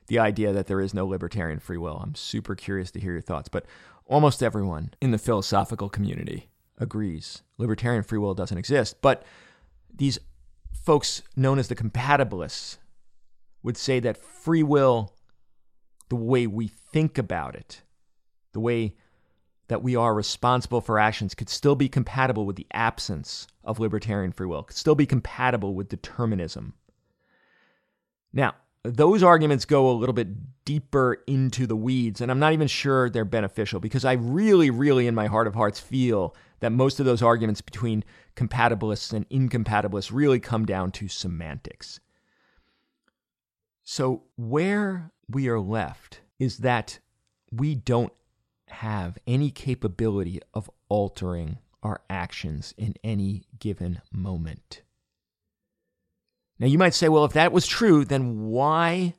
the 0.06 0.18
idea 0.18 0.52
that 0.52 0.66
there 0.66 0.80
is 0.80 0.94
no 0.94 1.06
libertarian 1.06 1.58
free 1.58 1.78
will. 1.78 1.96
I'm 1.96 2.14
super 2.14 2.54
curious 2.54 2.90
to 2.92 3.00
hear 3.00 3.12
your 3.12 3.20
thoughts, 3.20 3.48
but 3.48 3.66
almost 4.06 4.42
everyone 4.42 4.92
in 5.00 5.10
the 5.10 5.18
philosophical 5.18 5.88
community 5.88 6.50
agrees 6.78 7.42
libertarian 7.58 8.02
free 8.02 8.18
will 8.18 8.34
doesn't 8.34 8.58
exist. 8.58 9.00
But 9.00 9.24
these 9.94 10.18
folks 10.72 11.22
known 11.36 11.58
as 11.58 11.68
the 11.68 11.76
compatibilists 11.76 12.78
would 13.62 13.76
say 13.76 14.00
that 14.00 14.22
free 14.22 14.62
will, 14.62 15.14
the 16.08 16.16
way 16.16 16.46
we 16.46 16.68
think 16.68 17.16
about 17.16 17.54
it, 17.54 17.82
the 18.52 18.60
way 18.60 18.94
that 19.68 19.82
we 19.82 19.96
are 19.96 20.14
responsible 20.14 20.82
for 20.82 20.98
actions 20.98 21.34
could 21.34 21.48
still 21.48 21.74
be 21.74 21.88
compatible 21.88 22.44
with 22.44 22.56
the 22.56 22.66
absence 22.72 23.46
of 23.64 23.80
libertarian 23.80 24.32
free 24.32 24.46
will, 24.46 24.62
could 24.62 24.76
still 24.76 24.94
be 24.94 25.06
compatible 25.06 25.74
with 25.74 25.88
determinism. 25.88 26.74
Now, 28.32 28.54
those 28.84 29.22
arguments 29.22 29.64
go 29.64 29.90
a 29.90 29.92
little 29.92 30.12
bit 30.12 30.28
deeper 30.64 31.22
into 31.26 31.66
the 31.66 31.76
weeds, 31.76 32.20
and 32.20 32.30
I'm 32.30 32.38
not 32.38 32.52
even 32.52 32.68
sure 32.68 33.08
they're 33.08 33.24
beneficial 33.24 33.80
because 33.80 34.04
I 34.04 34.12
really, 34.12 34.70
really, 34.70 35.06
in 35.06 35.14
my 35.14 35.26
heart 35.26 35.46
of 35.46 35.54
hearts, 35.54 35.80
feel 35.80 36.36
that 36.60 36.70
most 36.70 37.00
of 37.00 37.06
those 37.06 37.22
arguments 37.22 37.62
between 37.62 38.04
compatibilists 38.36 39.12
and 39.12 39.28
incompatibilists 39.30 40.12
really 40.12 40.38
come 40.38 40.66
down 40.66 40.92
to 40.92 41.08
semantics. 41.08 42.00
So, 43.84 44.24
where 44.36 45.12
we 45.28 45.48
are 45.48 45.60
left 45.60 46.20
is 46.38 46.58
that 46.58 46.98
we 47.50 47.74
don't 47.74 48.12
have 48.68 49.16
any 49.26 49.50
capability 49.50 50.40
of 50.52 50.70
altering 50.88 51.58
our 51.82 52.00
actions 52.10 52.74
in 52.76 52.94
any 53.02 53.44
given 53.58 54.00
moment. 54.12 54.82
Now, 56.58 56.66
you 56.66 56.78
might 56.78 56.94
say, 56.94 57.08
well, 57.08 57.24
if 57.24 57.32
that 57.32 57.52
was 57.52 57.66
true, 57.66 58.04
then 58.04 58.46
why 58.46 59.14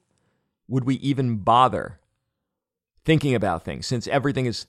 would 0.68 0.86
we 0.86 0.96
even 0.96 1.38
bother 1.38 2.00
thinking 3.04 3.36
about 3.36 3.66
things 3.66 3.86
since 3.86 4.08
everything 4.08 4.46
is 4.46 4.68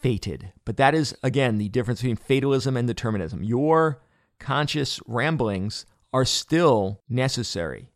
fated? 0.00 0.52
But 0.64 0.76
that 0.76 0.94
is, 0.94 1.16
again, 1.22 1.58
the 1.58 1.68
difference 1.68 2.00
between 2.00 2.16
fatalism 2.16 2.76
and 2.76 2.86
determinism. 2.86 3.42
Your 3.42 4.02
conscious 4.38 5.00
ramblings 5.06 5.86
are 6.12 6.24
still 6.24 7.02
necessary. 7.08 7.90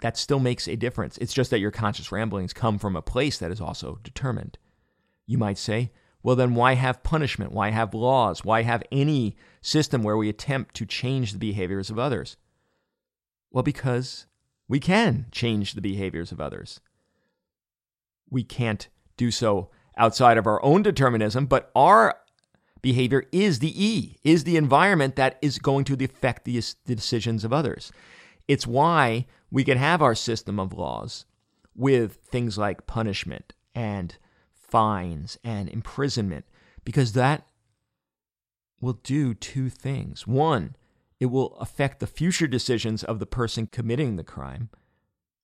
That 0.00 0.16
still 0.16 0.38
makes 0.38 0.66
a 0.66 0.76
difference. 0.76 1.18
It's 1.18 1.34
just 1.34 1.50
that 1.50 1.58
your 1.58 1.70
conscious 1.70 2.10
ramblings 2.10 2.52
come 2.52 2.78
from 2.78 2.96
a 2.96 3.02
place 3.02 3.38
that 3.38 3.50
is 3.50 3.60
also 3.60 3.98
determined. 4.02 4.58
You 5.26 5.38
might 5.38 5.58
say, 5.58 5.92
well, 6.22 6.36
then 6.36 6.54
why 6.54 6.74
have 6.74 7.02
punishment? 7.02 7.52
Why 7.52 7.70
have 7.70 7.94
laws? 7.94 8.44
Why 8.44 8.62
have 8.62 8.82
any 8.92 9.36
system 9.60 10.02
where 10.02 10.16
we 10.16 10.28
attempt 10.28 10.74
to 10.76 10.86
change 10.86 11.32
the 11.32 11.38
behaviors 11.38 11.90
of 11.90 11.98
others? 11.98 12.36
Well, 13.50 13.62
because 13.62 14.26
we 14.68 14.78
can 14.80 15.26
change 15.32 15.74
the 15.74 15.80
behaviors 15.80 16.32
of 16.32 16.40
others. 16.40 16.80
We 18.30 18.44
can't 18.44 18.88
do 19.16 19.30
so 19.30 19.70
outside 19.96 20.38
of 20.38 20.46
our 20.46 20.62
own 20.64 20.82
determinism, 20.82 21.46
but 21.46 21.70
our 21.74 22.16
behavior 22.80 23.24
is 23.32 23.58
the 23.58 23.84
E, 23.84 24.16
is 24.24 24.44
the 24.44 24.56
environment 24.56 25.16
that 25.16 25.38
is 25.42 25.58
going 25.58 25.84
to 25.84 26.04
affect 26.04 26.44
the, 26.44 26.62
decisions 26.86 27.44
of 27.44 27.52
others. 27.52 27.92
It's 28.48 28.66
why 28.66 29.26
we 29.50 29.64
can 29.64 29.78
have 29.78 30.00
our 30.00 30.14
system 30.14 30.58
of 30.58 30.72
laws 30.72 31.26
with 31.74 32.16
things 32.24 32.56
like 32.56 32.86
punishment 32.86 33.52
and 33.74 34.16
fines 34.54 35.38
and 35.42 35.68
imprisonment 35.68 36.44
because 36.84 37.12
that 37.12 37.46
will 38.80 38.94
do 38.94 39.34
two 39.34 39.68
things. 39.68 40.26
One, 40.26 40.76
it 41.20 41.26
will 41.26 41.54
affect 41.56 42.00
the 42.00 42.06
future 42.06 42.48
decisions 42.48 43.04
of 43.04 43.18
the 43.18 43.26
person 43.26 43.66
committing 43.66 44.16
the 44.16 44.24
crime, 44.24 44.70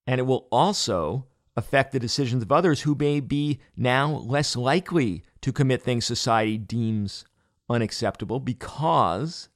and 0.07 0.19
it 0.19 0.25
will 0.25 0.49
also 0.51 1.27
affect 1.57 1.93
the 1.93 2.01
decisions 2.01 2.43
of 2.43 2.51
others 2.51 2.83
who 2.83 2.95
may 2.95 3.21
be 3.21 3.61
now 3.77 4.11
less 4.11 4.57
likely 4.57 5.23
to 5.43 5.53
commit 5.53 5.83
things 5.83 6.05
society 6.05 6.59
deems 6.59 7.25
unacceptable 7.69 8.41
because 8.41 9.49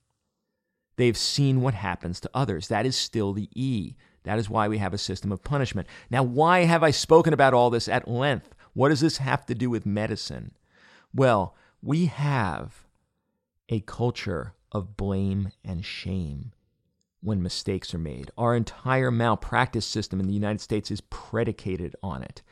they've 0.96 1.16
seen 1.16 1.60
what 1.60 1.74
happens 1.74 2.20
to 2.20 2.30
others. 2.34 2.68
That 2.68 2.86
is 2.86 2.96
still 2.96 3.32
the 3.32 3.48
E. 3.54 3.94
That 4.24 4.38
is 4.38 4.50
why 4.50 4.68
we 4.68 4.78
have 4.78 4.92
a 4.92 4.98
system 4.98 5.32
of 5.32 5.42
punishment. 5.42 5.88
Now, 6.10 6.22
why 6.22 6.60
have 6.64 6.82
I 6.82 6.90
spoken 6.90 7.32
about 7.32 7.54
all 7.54 7.70
this 7.70 7.88
at 7.88 8.08
length? 8.08 8.54
What 8.74 8.90
does 8.90 9.00
this 9.00 9.18
have 9.18 9.46
to 9.46 9.54
do 9.54 9.70
with 9.70 9.86
medicine? 9.86 10.52
Well, 11.14 11.56
we 11.82 12.06
have 12.06 12.86
a 13.68 13.80
culture 13.80 14.54
of 14.72 14.96
blame 14.96 15.52
and 15.64 15.84
shame 15.84 16.52
when 17.20 17.42
mistakes 17.42 17.94
are 17.94 17.98
made. 17.98 18.30
Our 18.38 18.54
entire 18.56 19.10
malpractice 19.10 19.86
system 19.86 20.20
in 20.20 20.26
the 20.26 20.34
United 20.34 20.60
States 20.60 20.90
is 20.90 21.02
predicated 21.02 21.94
on 22.02 22.22
it, 22.22 22.42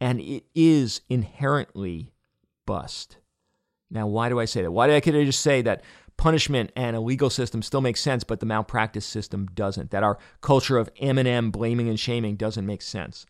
and 0.00 0.20
it 0.20 0.44
is 0.54 1.00
inherently 1.08 2.12
bust. 2.66 3.18
Now, 3.90 4.06
why 4.06 4.28
do 4.28 4.38
I 4.38 4.44
say 4.44 4.62
that? 4.62 4.70
Why 4.72 4.86
did 4.86 4.96
I 4.96 5.00
could 5.00 5.16
I 5.16 5.24
just 5.24 5.40
say 5.40 5.62
that 5.62 5.82
punishment 6.16 6.70
and 6.76 6.94
a 6.94 7.00
legal 7.00 7.30
system 7.30 7.62
still 7.62 7.80
makes 7.80 8.00
sense, 8.00 8.24
but 8.24 8.40
the 8.40 8.46
malpractice 8.46 9.06
system 9.06 9.46
doesn't? 9.54 9.90
That 9.90 10.02
our 10.02 10.18
culture 10.42 10.78
of 10.78 10.90
M&M, 10.98 11.50
blaming 11.50 11.88
and 11.88 11.98
shaming, 11.98 12.36
doesn't 12.36 12.66
make 12.66 12.82
sense? 12.82 13.26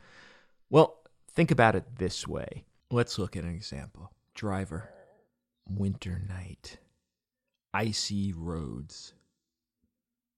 Well, 0.68 1.00
Think 1.32 1.50
about 1.50 1.76
it 1.76 1.96
this 1.96 2.26
way. 2.26 2.64
Let's 2.90 3.18
look 3.18 3.36
at 3.36 3.44
an 3.44 3.54
example. 3.54 4.10
Driver, 4.34 4.90
winter 5.68 6.20
night, 6.28 6.78
icy 7.72 8.32
roads, 8.32 9.14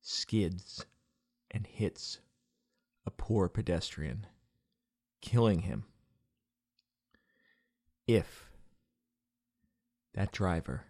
skids 0.00 0.84
and 1.50 1.66
hits 1.66 2.20
a 3.06 3.10
poor 3.10 3.48
pedestrian, 3.48 4.26
killing 5.20 5.60
him. 5.60 5.84
If 8.06 8.50
that 10.14 10.32
driver 10.32 10.84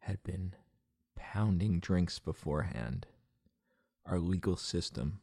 had 0.00 0.22
been 0.22 0.54
pounding 1.14 1.78
drinks 1.78 2.18
beforehand, 2.18 3.06
our 4.06 4.18
legal 4.18 4.56
system 4.56 5.20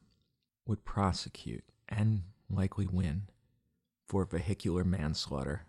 would 0.66 0.86
prosecute 0.86 1.66
and 1.90 2.24
likely 2.50 2.88
win 2.88 3.24
for 4.06 4.24
vehicular 4.24 4.84
manslaughter. 4.84 5.64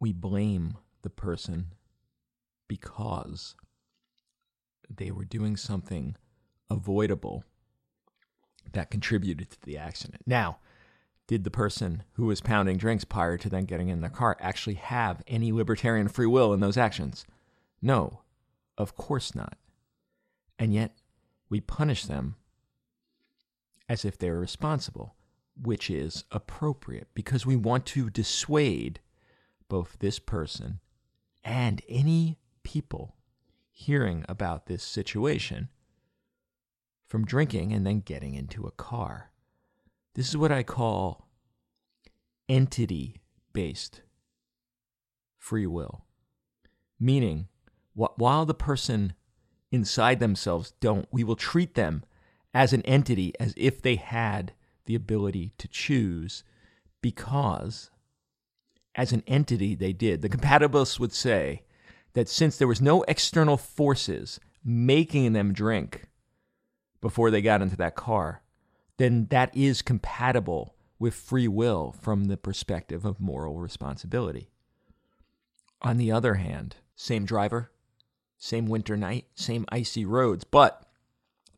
We 0.00 0.12
blame 0.12 0.78
the 1.02 1.10
person 1.10 1.72
because 2.68 3.54
they 4.88 5.10
were 5.10 5.24
doing 5.24 5.56
something 5.56 6.16
avoidable 6.70 7.44
that 8.72 8.90
contributed 8.90 9.50
to 9.50 9.60
the 9.62 9.78
accident. 9.78 10.22
Now, 10.26 10.58
did 11.26 11.44
the 11.44 11.50
person 11.50 12.04
who 12.12 12.26
was 12.26 12.40
pounding 12.40 12.76
drinks 12.76 13.04
prior 13.04 13.36
to 13.38 13.48
then 13.48 13.64
getting 13.64 13.88
in 13.88 14.00
their 14.00 14.10
car 14.10 14.36
actually 14.40 14.74
have 14.74 15.22
any 15.26 15.52
libertarian 15.52 16.08
free 16.08 16.26
will 16.26 16.52
in 16.52 16.60
those 16.60 16.76
actions? 16.76 17.26
No, 17.82 18.20
of 18.76 18.94
course 18.96 19.34
not. 19.34 19.58
And 20.58 20.72
yet, 20.72 20.96
we 21.50 21.60
punish 21.60 22.04
them 22.06 22.36
as 23.88 24.04
if 24.04 24.18
they 24.18 24.30
were 24.30 24.40
responsible 24.40 25.14
which 25.60 25.90
is 25.90 26.24
appropriate 26.30 27.08
because 27.14 27.44
we 27.44 27.56
want 27.56 27.84
to 27.86 28.10
dissuade 28.10 29.00
both 29.68 29.96
this 29.98 30.18
person 30.18 30.80
and 31.44 31.82
any 31.88 32.38
people 32.68 33.16
hearing 33.72 34.26
about 34.28 34.66
this 34.66 34.82
situation 34.82 35.70
from 37.06 37.24
drinking 37.24 37.72
and 37.72 37.86
then 37.86 38.00
getting 38.00 38.34
into 38.34 38.66
a 38.66 38.70
car. 38.72 39.30
This 40.14 40.28
is 40.28 40.36
what 40.36 40.52
I 40.52 40.62
call 40.62 41.26
entity 42.46 43.22
based 43.54 44.02
free 45.38 45.66
will, 45.66 46.04
meaning 47.00 47.48
wh- 47.98 48.18
while 48.18 48.44
the 48.44 48.52
person 48.52 49.14
inside 49.72 50.20
themselves 50.20 50.74
don't, 50.78 51.08
we 51.10 51.24
will 51.24 51.36
treat 51.36 51.74
them 51.74 52.04
as 52.52 52.74
an 52.74 52.82
entity 52.82 53.32
as 53.40 53.54
if 53.56 53.80
they 53.80 53.96
had 53.96 54.52
the 54.84 54.94
ability 54.94 55.54
to 55.56 55.68
choose 55.68 56.44
because 57.00 57.90
as 58.94 59.14
an 59.14 59.22
entity 59.26 59.74
they 59.74 59.94
did. 59.94 60.20
The 60.20 60.28
compatibilists 60.28 61.00
would 61.00 61.14
say 61.14 61.62
that 62.18 62.28
since 62.28 62.58
there 62.58 62.66
was 62.66 62.82
no 62.82 63.02
external 63.04 63.56
forces 63.56 64.40
making 64.64 65.34
them 65.34 65.52
drink 65.52 66.08
before 67.00 67.30
they 67.30 67.40
got 67.40 67.62
into 67.62 67.76
that 67.76 67.94
car, 67.94 68.42
then 68.96 69.26
that 69.30 69.56
is 69.56 69.82
compatible 69.82 70.74
with 70.98 71.14
free 71.14 71.46
will 71.46 71.94
from 72.00 72.24
the 72.24 72.36
perspective 72.36 73.04
of 73.04 73.20
moral 73.20 73.60
responsibility. 73.60 74.50
On 75.80 75.96
the 75.96 76.10
other 76.10 76.34
hand, 76.34 76.74
same 76.96 77.24
driver, 77.24 77.70
same 78.36 78.66
winter 78.66 78.96
night, 78.96 79.26
same 79.36 79.64
icy 79.68 80.04
roads, 80.04 80.42
but 80.42 80.90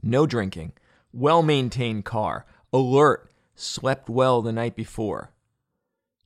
no 0.03 0.27
drinking, 0.27 0.75
well 1.11 1.43
maintained 1.43 2.05
car, 2.05 2.45
alert, 2.71 3.33
slept 3.55 4.11
well 4.11 4.43
the 4.43 4.53
night 4.53 4.77
before, 4.77 5.33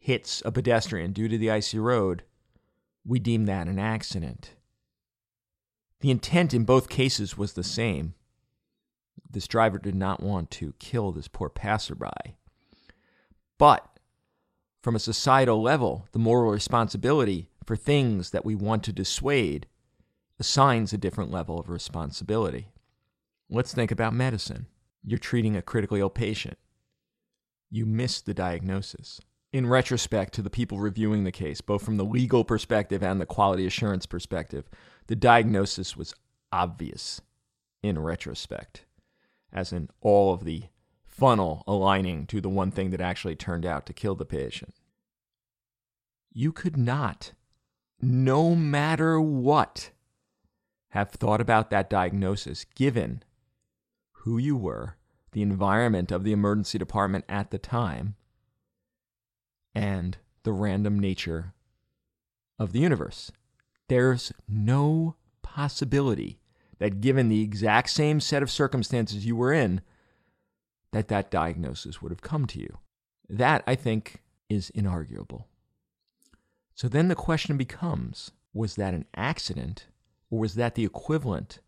hits 0.00 0.42
a 0.44 0.50
pedestrian 0.50 1.12
due 1.12 1.28
to 1.28 1.38
the 1.38 1.52
icy 1.52 1.78
road, 1.78 2.24
we 3.06 3.18
deem 3.18 3.46
that 3.46 3.68
an 3.68 3.78
accident. 3.78 4.54
The 6.00 6.10
intent 6.10 6.54
in 6.54 6.64
both 6.64 6.88
cases 6.88 7.36
was 7.36 7.52
the 7.52 7.64
same. 7.64 8.14
This 9.30 9.46
driver 9.48 9.78
did 9.78 9.94
not 9.94 10.22
want 10.22 10.50
to 10.52 10.74
kill 10.78 11.12
this 11.12 11.28
poor 11.28 11.48
passerby. 11.48 12.36
But 13.58 13.98
from 14.82 14.96
a 14.96 15.00
societal 15.00 15.62
level, 15.62 16.06
the 16.12 16.18
moral 16.18 16.52
responsibility 16.52 17.48
for 17.64 17.76
things 17.76 18.30
that 18.30 18.44
we 18.44 18.54
want 18.54 18.82
to 18.84 18.92
dissuade 18.92 19.66
assigns 20.38 20.92
a 20.92 20.98
different 20.98 21.30
level 21.30 21.58
of 21.58 21.68
responsibility. 21.68 22.68
Let's 23.48 23.72
think 23.72 23.90
about 23.90 24.14
medicine. 24.14 24.66
You're 25.02 25.18
treating 25.18 25.56
a 25.56 25.62
critically 25.62 26.00
ill 26.00 26.10
patient. 26.10 26.58
You 27.70 27.86
miss 27.86 28.20
the 28.20 28.34
diagnosis 28.34 29.20
in 29.54 29.68
retrospect 29.68 30.34
to 30.34 30.42
the 30.42 30.50
people 30.50 30.80
reviewing 30.80 31.22
the 31.22 31.30
case, 31.30 31.60
both 31.60 31.80
from 31.80 31.96
the 31.96 32.04
legal 32.04 32.42
perspective 32.42 33.04
and 33.04 33.20
the 33.20 33.24
quality 33.24 33.64
assurance 33.64 34.04
perspective, 34.04 34.68
the 35.06 35.14
diagnosis 35.14 35.96
was 35.96 36.12
obvious 36.50 37.20
in 37.80 37.96
retrospect, 37.96 38.84
as 39.52 39.72
in 39.72 39.88
all 40.00 40.34
of 40.34 40.42
the 40.42 40.64
funnel 41.04 41.62
aligning 41.68 42.26
to 42.26 42.40
the 42.40 42.48
one 42.48 42.72
thing 42.72 42.90
that 42.90 43.00
actually 43.00 43.36
turned 43.36 43.64
out 43.64 43.86
to 43.86 43.92
kill 43.92 44.16
the 44.16 44.24
patient. 44.24 44.74
You 46.32 46.50
could 46.50 46.76
not, 46.76 47.30
no 48.02 48.56
matter 48.56 49.20
what, 49.20 49.90
have 50.88 51.12
thought 51.12 51.40
about 51.40 51.70
that 51.70 51.88
diagnosis 51.88 52.64
given 52.74 53.22
who 54.10 54.36
you 54.36 54.56
were, 54.56 54.96
the 55.30 55.42
environment 55.42 56.10
of 56.10 56.24
the 56.24 56.32
emergency 56.32 56.76
department 56.76 57.24
at 57.28 57.52
the 57.52 57.58
time, 57.58 58.16
and 59.74 60.18
the 60.44 60.52
random 60.52 60.98
nature 60.98 61.54
of 62.58 62.72
the 62.72 62.80
universe. 62.80 63.32
There's 63.88 64.32
no 64.48 65.16
possibility 65.42 66.38
that 66.78 67.00
given 67.00 67.28
the 67.28 67.42
exact 67.42 67.90
same 67.90 68.20
set 68.20 68.42
of 68.42 68.50
circumstances 68.50 69.26
you 69.26 69.36
were 69.36 69.52
in, 69.52 69.80
that 70.92 71.08
that 71.08 71.30
diagnosis 71.30 72.00
would 72.00 72.12
have 72.12 72.22
come 72.22 72.46
to 72.46 72.60
you. 72.60 72.78
That, 73.28 73.64
I 73.66 73.74
think, 73.74 74.22
is 74.48 74.70
inarguable. 74.74 75.44
So 76.74 76.88
then 76.88 77.08
the 77.08 77.14
question 77.14 77.56
becomes 77.56 78.30
was 78.52 78.76
that 78.76 78.94
an 78.94 79.06
accident, 79.16 79.86
or 80.30 80.38
was 80.38 80.54
that 80.54 80.74
the 80.76 80.84
equivalent 80.84 81.58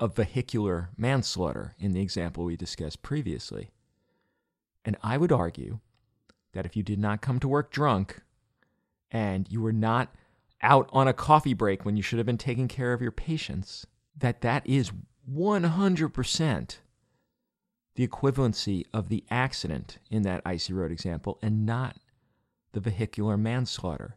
of 0.00 0.16
vehicular 0.16 0.90
manslaughter 0.96 1.74
in 1.78 1.92
the 1.92 2.00
example 2.00 2.44
we 2.44 2.56
discussed 2.56 3.02
previously? 3.02 3.70
And 4.84 4.96
I 5.02 5.16
would 5.16 5.32
argue 5.32 5.80
that 6.58 6.66
if 6.66 6.76
you 6.76 6.82
did 6.82 6.98
not 6.98 7.20
come 7.20 7.38
to 7.38 7.46
work 7.46 7.70
drunk 7.70 8.20
and 9.12 9.46
you 9.48 9.60
were 9.62 9.72
not 9.72 10.12
out 10.60 10.90
on 10.92 11.06
a 11.06 11.12
coffee 11.12 11.54
break 11.54 11.84
when 11.84 11.96
you 11.96 12.02
should 12.02 12.18
have 12.18 12.26
been 12.26 12.36
taking 12.36 12.66
care 12.66 12.92
of 12.92 13.00
your 13.00 13.12
patients, 13.12 13.86
that 14.16 14.40
that 14.40 14.66
is 14.66 14.90
100% 15.32 16.78
the 17.94 18.08
equivalency 18.08 18.84
of 18.92 19.08
the 19.08 19.22
accident 19.30 19.98
in 20.10 20.22
that 20.22 20.42
icy 20.44 20.72
road 20.72 20.90
example 20.90 21.38
and 21.42 21.64
not 21.64 21.96
the 22.72 22.80
vehicular 22.80 23.36
manslaughter. 23.36 24.16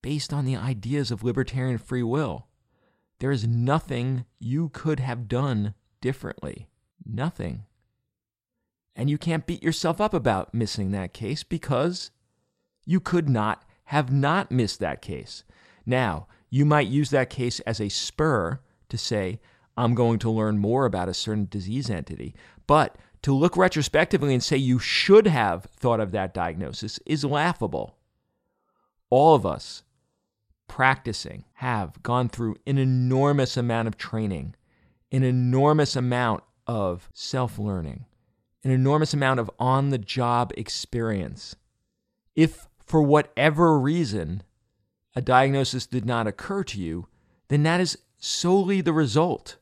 Based 0.00 0.32
on 0.32 0.46
the 0.46 0.56
ideas 0.56 1.10
of 1.10 1.22
libertarian 1.22 1.76
free 1.76 2.02
will, 2.02 2.46
there 3.18 3.30
is 3.30 3.46
nothing 3.46 4.24
you 4.38 4.70
could 4.70 5.00
have 5.00 5.28
done 5.28 5.74
differently. 6.00 6.70
Nothing. 7.04 7.66
And 9.00 9.08
you 9.08 9.16
can't 9.16 9.46
beat 9.46 9.62
yourself 9.62 9.98
up 9.98 10.12
about 10.12 10.52
missing 10.52 10.90
that 10.90 11.14
case 11.14 11.42
because 11.42 12.10
you 12.84 13.00
could 13.00 13.30
not 13.30 13.64
have 13.84 14.12
not 14.12 14.50
missed 14.50 14.78
that 14.80 15.00
case. 15.00 15.42
Now, 15.86 16.26
you 16.50 16.66
might 16.66 16.86
use 16.86 17.08
that 17.08 17.30
case 17.30 17.60
as 17.60 17.80
a 17.80 17.88
spur 17.88 18.60
to 18.90 18.98
say, 18.98 19.40
I'm 19.74 19.94
going 19.94 20.18
to 20.18 20.30
learn 20.30 20.58
more 20.58 20.84
about 20.84 21.08
a 21.08 21.14
certain 21.14 21.48
disease 21.50 21.88
entity. 21.88 22.34
But 22.66 22.98
to 23.22 23.32
look 23.32 23.56
retrospectively 23.56 24.34
and 24.34 24.42
say 24.42 24.58
you 24.58 24.78
should 24.78 25.26
have 25.26 25.64
thought 25.64 26.00
of 26.00 26.12
that 26.12 26.34
diagnosis 26.34 27.00
is 27.06 27.24
laughable. 27.24 27.96
All 29.08 29.34
of 29.34 29.46
us 29.46 29.82
practicing 30.68 31.46
have 31.54 32.02
gone 32.02 32.28
through 32.28 32.56
an 32.66 32.76
enormous 32.76 33.56
amount 33.56 33.88
of 33.88 33.96
training, 33.96 34.56
an 35.10 35.22
enormous 35.22 35.96
amount 35.96 36.42
of 36.66 37.08
self 37.14 37.58
learning, 37.58 38.04
an 38.64 38.70
enormous 38.70 39.14
amount 39.14 39.40
of 39.40 39.50
on 39.58 39.90
the 39.90 39.98
job 39.98 40.52
experience. 40.56 41.56
If 42.34 42.68
for 42.84 43.02
whatever 43.02 43.78
reason 43.78 44.42
a 45.14 45.20
diagnosis 45.20 45.86
did 45.86 46.04
not 46.04 46.26
occur 46.26 46.62
to 46.64 46.80
you, 46.80 47.08
then 47.48 47.62
that 47.64 47.80
is 47.80 47.98
solely 48.18 48.80
the 48.80 48.92
result 48.92 49.56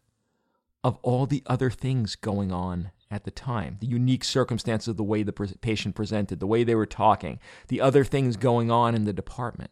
of 0.85 0.99
all 1.03 1.27
the 1.27 1.43
other 1.47 1.71
things 1.71 2.17
going 2.17 2.53
on 2.53 2.91
at 3.11 3.25
the 3.25 3.31
time 3.31 3.79
the 3.81 3.87
unique 3.87 4.25
circumstances 4.25 4.89
of 4.89 4.97
the 4.97 5.05
way 5.05 5.23
the 5.23 5.33
patient 5.33 5.95
presented, 5.95 6.41
the 6.41 6.47
way 6.47 6.65
they 6.65 6.75
were 6.75 6.87
talking, 6.87 7.39
the 7.69 7.81
other 7.81 8.05
things 8.05 8.37
going 8.37 8.71
on 8.71 8.95
in 8.95 9.05
the 9.05 9.13
department. 9.13 9.71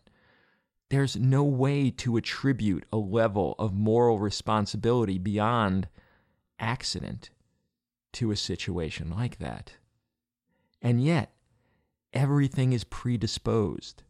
There's 0.89 1.17
no 1.17 1.43
way 1.43 1.91
to 1.91 2.17
attribute 2.17 2.85
a 2.93 2.97
level 2.97 3.57
of 3.59 3.75
moral 3.75 4.19
responsibility 4.19 5.19
beyond 5.19 5.89
accident 6.59 7.31
to 8.17 8.31
a 8.31 8.37
situation 8.37 9.11
like 9.11 9.39
that. 9.39 9.75
And 10.81 11.05
yet, 11.05 11.33
everything 12.15 12.73
is 12.73 12.83
predisposed 12.85 14.05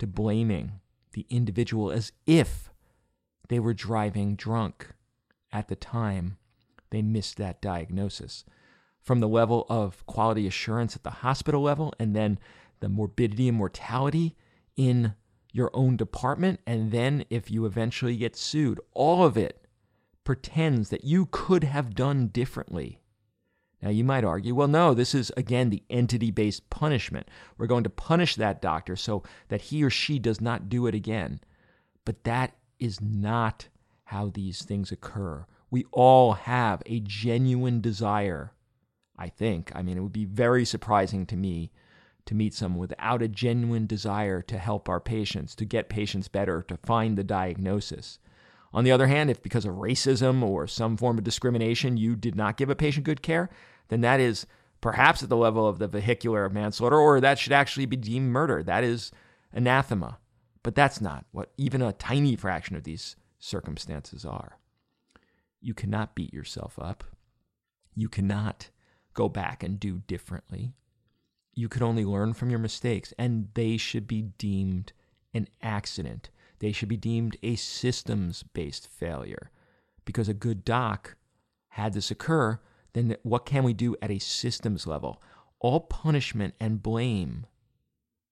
to 0.00 0.06
blaming 0.08 0.80
the 1.12 1.24
individual 1.30 1.92
as 1.92 2.10
if 2.26 2.70
they 3.48 3.60
were 3.60 3.74
driving 3.74 4.34
drunk 4.34 4.88
at 5.52 5.68
the 5.68 5.76
time 5.76 6.36
they 6.90 7.00
missed 7.00 7.36
that 7.36 7.62
diagnosis. 7.62 8.44
From 9.00 9.20
the 9.20 9.28
level 9.28 9.66
of 9.68 10.04
quality 10.06 10.48
assurance 10.48 10.96
at 10.96 11.04
the 11.04 11.10
hospital 11.10 11.62
level, 11.62 11.94
and 12.00 12.14
then 12.14 12.40
the 12.80 12.88
morbidity 12.88 13.48
and 13.48 13.56
mortality 13.56 14.34
in 14.76 15.14
your 15.52 15.70
own 15.74 15.96
department, 15.96 16.58
and 16.66 16.90
then 16.90 17.24
if 17.30 17.52
you 17.52 17.66
eventually 17.66 18.16
get 18.16 18.34
sued, 18.34 18.80
all 18.92 19.24
of 19.24 19.36
it 19.36 19.65
pretends 20.26 20.90
that 20.90 21.04
you 21.04 21.28
could 21.30 21.64
have 21.64 21.94
done 21.94 22.26
differently. 22.26 23.00
Now, 23.80 23.90
you 23.90 24.04
might 24.04 24.24
argue, 24.24 24.54
well, 24.54 24.68
no, 24.68 24.92
this 24.92 25.14
is 25.14 25.30
again 25.36 25.70
the 25.70 25.84
entity 25.88 26.30
based 26.30 26.68
punishment. 26.68 27.28
We're 27.56 27.68
going 27.68 27.84
to 27.84 27.90
punish 27.90 28.34
that 28.34 28.60
doctor 28.60 28.96
so 28.96 29.22
that 29.48 29.62
he 29.62 29.84
or 29.84 29.88
she 29.88 30.18
does 30.18 30.40
not 30.40 30.68
do 30.68 30.86
it 30.86 30.94
again. 30.94 31.40
But 32.04 32.24
that 32.24 32.56
is 32.78 33.00
not 33.00 33.68
how 34.04 34.28
these 34.28 34.62
things 34.62 34.90
occur. 34.90 35.46
We 35.70 35.84
all 35.92 36.32
have 36.32 36.82
a 36.86 37.00
genuine 37.00 37.80
desire, 37.80 38.52
I 39.16 39.28
think. 39.28 39.70
I 39.74 39.82
mean, 39.82 39.96
it 39.96 40.00
would 40.00 40.12
be 40.12 40.24
very 40.24 40.64
surprising 40.64 41.24
to 41.26 41.36
me 41.36 41.70
to 42.24 42.34
meet 42.34 42.54
someone 42.54 42.80
without 42.80 43.22
a 43.22 43.28
genuine 43.28 43.86
desire 43.86 44.42
to 44.42 44.58
help 44.58 44.88
our 44.88 45.00
patients, 45.00 45.54
to 45.54 45.64
get 45.64 45.88
patients 45.88 46.26
better, 46.26 46.62
to 46.62 46.76
find 46.78 47.16
the 47.16 47.24
diagnosis. 47.24 48.18
On 48.72 48.84
the 48.84 48.92
other 48.92 49.06
hand, 49.06 49.30
if 49.30 49.42
because 49.42 49.64
of 49.64 49.74
racism 49.74 50.42
or 50.42 50.66
some 50.66 50.96
form 50.96 51.18
of 51.18 51.24
discrimination 51.24 51.96
you 51.96 52.16
did 52.16 52.34
not 52.34 52.56
give 52.56 52.68
a 52.68 52.76
patient 52.76 53.04
good 53.04 53.22
care, 53.22 53.48
then 53.88 54.00
that 54.02 54.20
is 54.20 54.46
perhaps 54.80 55.22
at 55.22 55.28
the 55.28 55.36
level 55.36 55.66
of 55.66 55.78
the 55.78 55.88
vehicular 55.88 56.48
manslaughter, 56.48 56.98
or 56.98 57.20
that 57.20 57.38
should 57.38 57.52
actually 57.52 57.86
be 57.86 57.96
deemed 57.96 58.30
murder. 58.30 58.62
That 58.62 58.84
is 58.84 59.10
anathema. 59.52 60.18
But 60.62 60.74
that's 60.74 61.00
not 61.00 61.24
what 61.30 61.52
even 61.56 61.80
a 61.80 61.92
tiny 61.92 62.36
fraction 62.36 62.76
of 62.76 62.84
these 62.84 63.16
circumstances 63.38 64.24
are. 64.24 64.58
You 65.60 65.74
cannot 65.74 66.14
beat 66.14 66.34
yourself 66.34 66.78
up. 66.78 67.04
You 67.94 68.08
cannot 68.08 68.70
go 69.14 69.28
back 69.28 69.62
and 69.62 69.80
do 69.80 70.02
differently. 70.06 70.74
You 71.54 71.68
could 71.68 71.82
only 71.82 72.04
learn 72.04 72.34
from 72.34 72.50
your 72.50 72.58
mistakes, 72.58 73.14
and 73.18 73.48
they 73.54 73.76
should 73.76 74.06
be 74.06 74.22
deemed 74.38 74.92
an 75.32 75.48
accident. 75.62 76.30
They 76.58 76.72
should 76.72 76.88
be 76.88 76.96
deemed 76.96 77.36
a 77.42 77.56
systems 77.56 78.42
based 78.42 78.88
failure. 78.88 79.50
Because 80.04 80.28
a 80.28 80.34
good 80.34 80.64
doc 80.64 81.16
had 81.70 81.92
this 81.92 82.10
occur, 82.10 82.60
then 82.92 83.16
what 83.22 83.44
can 83.44 83.62
we 83.64 83.74
do 83.74 83.96
at 84.00 84.10
a 84.10 84.18
systems 84.18 84.86
level? 84.86 85.20
All 85.60 85.80
punishment 85.80 86.54
and 86.60 86.82
blame 86.82 87.46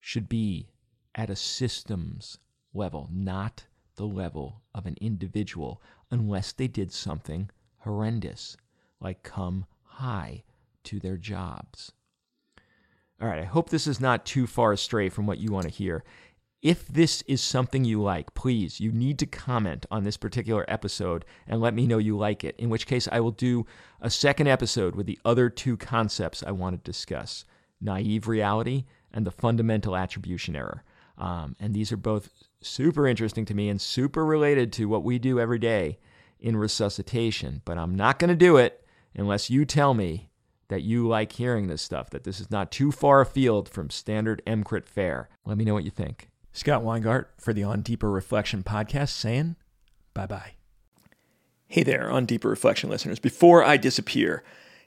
should 0.00 0.28
be 0.28 0.70
at 1.14 1.30
a 1.30 1.36
systems 1.36 2.38
level, 2.72 3.08
not 3.12 3.66
the 3.96 4.06
level 4.06 4.62
of 4.74 4.86
an 4.86 4.96
individual, 5.00 5.82
unless 6.10 6.52
they 6.52 6.68
did 6.68 6.92
something 6.92 7.50
horrendous, 7.78 8.56
like 9.00 9.22
come 9.22 9.66
high 9.82 10.42
to 10.84 10.98
their 10.98 11.16
jobs. 11.16 11.92
All 13.20 13.28
right, 13.28 13.40
I 13.40 13.44
hope 13.44 13.70
this 13.70 13.86
is 13.86 14.00
not 14.00 14.26
too 14.26 14.46
far 14.46 14.72
astray 14.72 15.08
from 15.08 15.26
what 15.26 15.38
you 15.38 15.52
want 15.52 15.64
to 15.64 15.70
hear. 15.70 16.04
If 16.64 16.88
this 16.88 17.20
is 17.26 17.42
something 17.42 17.84
you 17.84 18.00
like, 18.00 18.32
please, 18.32 18.80
you 18.80 18.90
need 18.90 19.18
to 19.18 19.26
comment 19.26 19.84
on 19.90 20.02
this 20.02 20.16
particular 20.16 20.64
episode 20.66 21.26
and 21.46 21.60
let 21.60 21.74
me 21.74 21.86
know 21.86 21.98
you 21.98 22.16
like 22.16 22.42
it, 22.42 22.54
in 22.56 22.70
which 22.70 22.86
case 22.86 23.06
I 23.12 23.20
will 23.20 23.32
do 23.32 23.66
a 24.00 24.08
second 24.08 24.46
episode 24.46 24.96
with 24.96 25.04
the 25.04 25.18
other 25.26 25.50
two 25.50 25.76
concepts 25.76 26.42
I 26.42 26.52
want 26.52 26.74
to 26.74 26.90
discuss 26.90 27.44
naive 27.82 28.28
reality 28.28 28.86
and 29.12 29.26
the 29.26 29.30
fundamental 29.30 29.94
attribution 29.94 30.56
error. 30.56 30.82
Um, 31.18 31.54
and 31.60 31.74
these 31.74 31.92
are 31.92 31.98
both 31.98 32.30
super 32.62 33.06
interesting 33.06 33.44
to 33.44 33.54
me 33.54 33.68
and 33.68 33.78
super 33.78 34.24
related 34.24 34.72
to 34.72 34.86
what 34.86 35.04
we 35.04 35.18
do 35.18 35.38
every 35.38 35.58
day 35.58 35.98
in 36.40 36.56
resuscitation. 36.56 37.60
But 37.66 37.76
I'm 37.76 37.94
not 37.94 38.18
going 38.18 38.30
to 38.30 38.34
do 38.34 38.56
it 38.56 38.86
unless 39.14 39.50
you 39.50 39.66
tell 39.66 39.92
me 39.92 40.30
that 40.68 40.80
you 40.80 41.06
like 41.06 41.32
hearing 41.32 41.66
this 41.66 41.82
stuff, 41.82 42.08
that 42.08 42.24
this 42.24 42.40
is 42.40 42.50
not 42.50 42.72
too 42.72 42.90
far 42.90 43.20
afield 43.20 43.68
from 43.68 43.90
standard 43.90 44.40
EMCrit 44.46 44.86
fare. 44.86 45.28
Let 45.44 45.58
me 45.58 45.66
know 45.66 45.74
what 45.74 45.84
you 45.84 45.90
think. 45.90 46.30
Scott 46.56 46.84
Weingart 46.84 47.26
for 47.36 47.52
the 47.52 47.64
On 47.64 47.82
Deeper 47.82 48.08
Reflection 48.08 48.62
podcast 48.62 49.08
saying 49.08 49.56
bye 50.14 50.24
bye. 50.24 50.52
Hey 51.66 51.82
there, 51.82 52.08
On 52.08 52.26
Deeper 52.26 52.48
Reflection 52.48 52.88
listeners. 52.88 53.18
Before 53.18 53.64
I 53.64 53.76
disappear, 53.76 54.44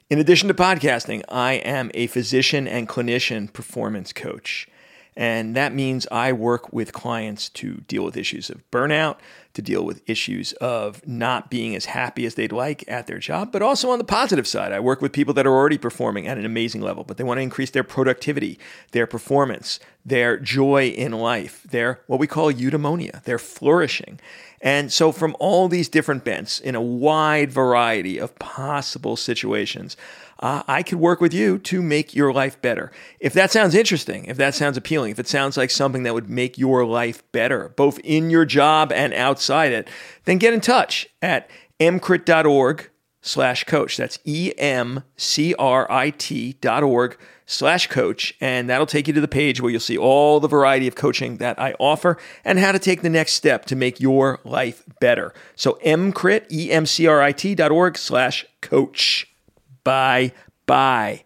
in 0.09 0.17
addition 0.17 0.47
to 0.47 0.53
podcasting, 0.53 1.23
I 1.27 1.55
am 1.55 1.91
a 1.93 2.07
physician 2.07 2.69
and 2.69 2.87
clinician 2.87 3.51
performance 3.51 4.13
coach. 4.13 4.69
And 5.17 5.55
that 5.55 5.73
means 5.73 6.05
I 6.11 6.31
work 6.31 6.71
with 6.71 6.93
clients 6.93 7.49
to 7.49 7.77
deal 7.87 8.05
with 8.05 8.15
issues 8.15 8.51
of 8.51 8.61
burnout, 8.69 9.17
to 9.55 9.63
deal 9.63 9.83
with 9.83 10.07
issues 10.07 10.53
of 10.53 11.05
not 11.07 11.49
being 11.49 11.75
as 11.75 11.85
happy 11.85 12.27
as 12.27 12.35
they'd 12.35 12.51
like 12.51 12.87
at 12.87 13.07
their 13.07 13.17
job, 13.17 13.51
but 13.51 13.63
also 13.63 13.89
on 13.89 13.97
the 13.97 14.03
positive 14.03 14.45
side. 14.45 14.71
I 14.71 14.79
work 14.79 15.01
with 15.01 15.11
people 15.11 15.33
that 15.33 15.47
are 15.47 15.55
already 15.55 15.79
performing 15.79 16.27
at 16.27 16.37
an 16.37 16.45
amazing 16.45 16.81
level, 16.81 17.03
but 17.03 17.17
they 17.17 17.23
want 17.23 17.39
to 17.39 17.41
increase 17.41 17.71
their 17.71 17.83
productivity, 17.83 18.59
their 18.91 19.07
performance, 19.07 19.79
their 20.05 20.37
joy 20.37 20.89
in 20.89 21.13
life, 21.13 21.63
their 21.63 22.01
what 22.05 22.19
we 22.19 22.27
call 22.27 22.53
eudaimonia, 22.53 23.23
their 23.23 23.39
flourishing. 23.39 24.19
And 24.61 24.93
so, 24.93 25.11
from 25.11 25.35
all 25.39 25.67
these 25.67 25.89
different 25.89 26.23
bents 26.23 26.59
in 26.59 26.75
a 26.75 26.81
wide 26.81 27.51
variety 27.51 28.19
of 28.19 28.37
possible 28.37 29.15
situations, 29.15 29.97
uh, 30.39 30.63
I 30.67 30.83
could 30.83 30.99
work 30.99 31.21
with 31.21 31.33
you 31.33 31.57
to 31.59 31.81
make 31.81 32.13
your 32.15 32.31
life 32.33 32.61
better. 32.61 32.91
If 33.19 33.33
that 33.33 33.51
sounds 33.51 33.75
interesting, 33.75 34.25
if 34.25 34.37
that 34.37 34.55
sounds 34.55 34.77
appealing, 34.77 35.11
if 35.11 35.19
it 35.19 35.27
sounds 35.27 35.57
like 35.57 35.71
something 35.71 36.03
that 36.03 36.13
would 36.13 36.29
make 36.29 36.57
your 36.57 36.85
life 36.85 37.23
better, 37.31 37.69
both 37.75 37.99
in 37.99 38.29
your 38.29 38.45
job 38.45 38.91
and 38.91 39.13
outside 39.13 39.71
it, 39.71 39.87
then 40.25 40.37
get 40.37 40.53
in 40.53 40.61
touch 40.61 41.07
at 41.21 41.49
emcrit.org 41.79 42.89
slash 43.21 43.63
coach. 43.65 43.97
That's 43.97 44.19
E-M-C-R-I-T 44.25 44.97
dot 46.61 46.83
org 46.83 47.17
slash 47.45 47.87
coach. 47.87 48.35
And 48.41 48.69
that'll 48.69 48.85
take 48.85 49.07
you 49.07 49.13
to 49.13 49.21
the 49.21 49.27
page 49.27 49.59
where 49.61 49.71
you'll 49.71 49.79
see 49.79 49.97
all 49.97 50.39
the 50.39 50.47
variety 50.47 50.87
of 50.87 50.95
coaching 50.95 51.37
that 51.37 51.59
I 51.59 51.73
offer 51.79 52.17
and 52.43 52.59
how 52.59 52.71
to 52.71 52.79
take 52.79 53.01
the 53.01 53.09
next 53.09 53.33
step 53.33 53.65
to 53.65 53.75
make 53.75 53.99
your 53.99 54.39
life 54.43 54.83
better. 54.99 55.33
So 55.55 55.79
emcrit, 55.85 56.51
E-M-C-R-I-T 56.51 57.55
dot 57.55 57.71
org 57.71 57.97
slash 57.97 58.45
coach. 58.61 59.33
Bye 59.87 60.33
bye. 60.65 61.23